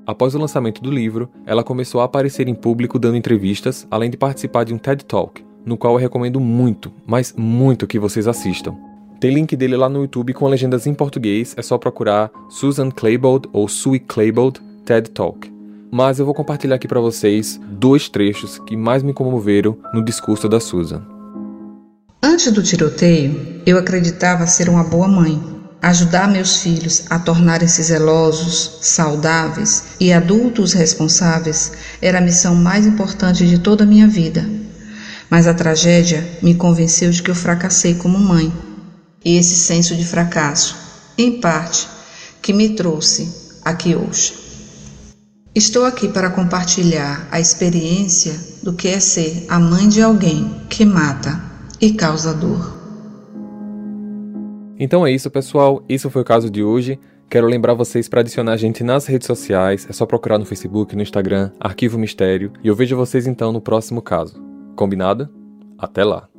Após 0.07 0.35
o 0.35 0.39
lançamento 0.39 0.83
do 0.83 0.91
livro, 0.91 1.31
ela 1.47 1.65
começou 1.65 2.03
a 2.03 2.05
aparecer 2.05 2.49
em 2.49 2.55
público 2.55 2.99
dando 2.99 3.17
entrevistas, 3.17 3.87
além 3.91 4.11
de 4.11 4.19
participar 4.19 4.65
de 4.65 4.75
um 4.75 4.79
TED 4.79 5.07
Talk, 5.07 5.43
no 5.65 5.79
qual 5.79 5.95
eu 5.95 5.99
recomendo 5.99 6.39
muito, 6.39 6.93
mas 7.07 7.35
muito 7.35 7.87
que 7.87 7.99
vocês 7.99 8.27
assistam. 8.27 8.77
Tem 9.19 9.33
link 9.33 9.57
dele 9.57 9.75
lá 9.75 9.89
no 9.89 10.03
YouTube 10.03 10.35
com 10.35 10.47
legendas 10.47 10.87
em 10.87 10.93
português, 10.93 11.55
é 11.57 11.63
só 11.63 11.79
procurar 11.79 12.31
Susan 12.51 12.91
Claybold 12.91 13.49
ou 13.55 13.69
Sue 13.69 13.99
Claybold 13.99 14.61
TED 14.85 15.11
Talk. 15.11 15.51
Mas 15.91 16.19
eu 16.19 16.27
vou 16.27 16.35
compartilhar 16.35 16.77
aqui 16.77 16.87
para 16.87 17.01
vocês 17.01 17.59
dois 17.71 18.11
trechos 18.11 18.59
que 18.61 18.77
mais 18.77 19.03
me 19.03 19.15
comoveram 19.15 19.79
no 19.95 20.05
discurso 20.05 20.47
da 20.47 20.61
Susan. 20.61 21.03
Antes 22.23 22.53
do 22.53 22.63
tiroteio, 22.63 23.58
eu 23.69 23.77
acreditava 23.77 24.47
ser 24.47 24.71
uma 24.71 24.83
boa 24.83 25.07
mãe. 25.07 25.39
Ajudar 25.83 26.27
meus 26.27 26.57
filhos 26.57 27.05
a 27.11 27.19
tornarem-se 27.19 27.83
zelosos, 27.83 28.79
saudáveis 28.81 29.85
e 30.01 30.11
adultos 30.11 30.73
responsáveis 30.73 31.73
era 32.01 32.17
a 32.17 32.23
missão 32.23 32.55
mais 32.55 32.87
importante 32.87 33.47
de 33.47 33.59
toda 33.59 33.85
a 33.85 33.87
minha 33.87 34.09
vida. 34.09 34.43
Mas 35.29 35.47
a 35.47 35.53
tragédia 35.53 36.27
me 36.43 36.55
convenceu 36.55 37.11
de 37.11 37.23
que 37.23 37.31
eu 37.31 37.35
fracassei 37.35 37.95
como 37.95 38.19
mãe 38.19 38.51
e 39.23 39.37
esse 39.37 39.55
senso 39.55 39.95
de 39.95 40.07
fracasso, 40.07 40.75
em 41.19 41.39
parte, 41.39 41.87
que 42.41 42.55
me 42.55 42.71
trouxe 42.71 43.31
aqui 43.63 43.95
hoje. 43.95 44.33
Estou 45.55 45.85
aqui 45.85 46.09
para 46.09 46.31
compartilhar 46.31 47.29
a 47.31 47.39
experiência 47.39 48.35
do 48.63 48.73
que 48.73 48.89
é 48.89 48.99
ser 48.99 49.45
a 49.47 49.61
mãe 49.61 49.91
de 49.91 50.01
alguém 50.01 50.63
que 50.71 50.87
mata 50.87 51.39
e 51.79 51.93
causa 51.93 52.33
dor. 52.33 52.78
Então 54.79 55.07
é 55.07 55.11
isso, 55.11 55.31
pessoal. 55.31 55.83
Isso 55.89 56.09
foi 56.09 56.23
o 56.23 56.25
caso 56.25 56.49
de 56.51 56.63
hoje. 56.63 56.99
Quero 57.29 57.47
lembrar 57.47 57.75
vocês 57.75 58.09
para 58.09 58.21
adicionar 58.21 58.53
a 58.53 58.57
gente 58.57 58.83
nas 58.83 59.07
redes 59.07 59.27
sociais. 59.27 59.87
É 59.89 59.93
só 59.93 60.07
procurar 60.07 60.39
no 60.39 60.47
Facebook, 60.47 60.95
no 60.97 61.03
Instagram, 61.03 61.51
Arquivo 61.61 61.99
Mistério. 61.99 62.53
E 62.63 62.69
eu 62.69 62.75
vejo 62.75 62.97
vocês 62.97 63.27
então 63.27 63.53
no 63.53 63.61
próximo 63.61 64.01
caso. 64.01 64.43
Combinado? 64.75 65.29
Até 65.79 66.05
lá! 66.05 66.38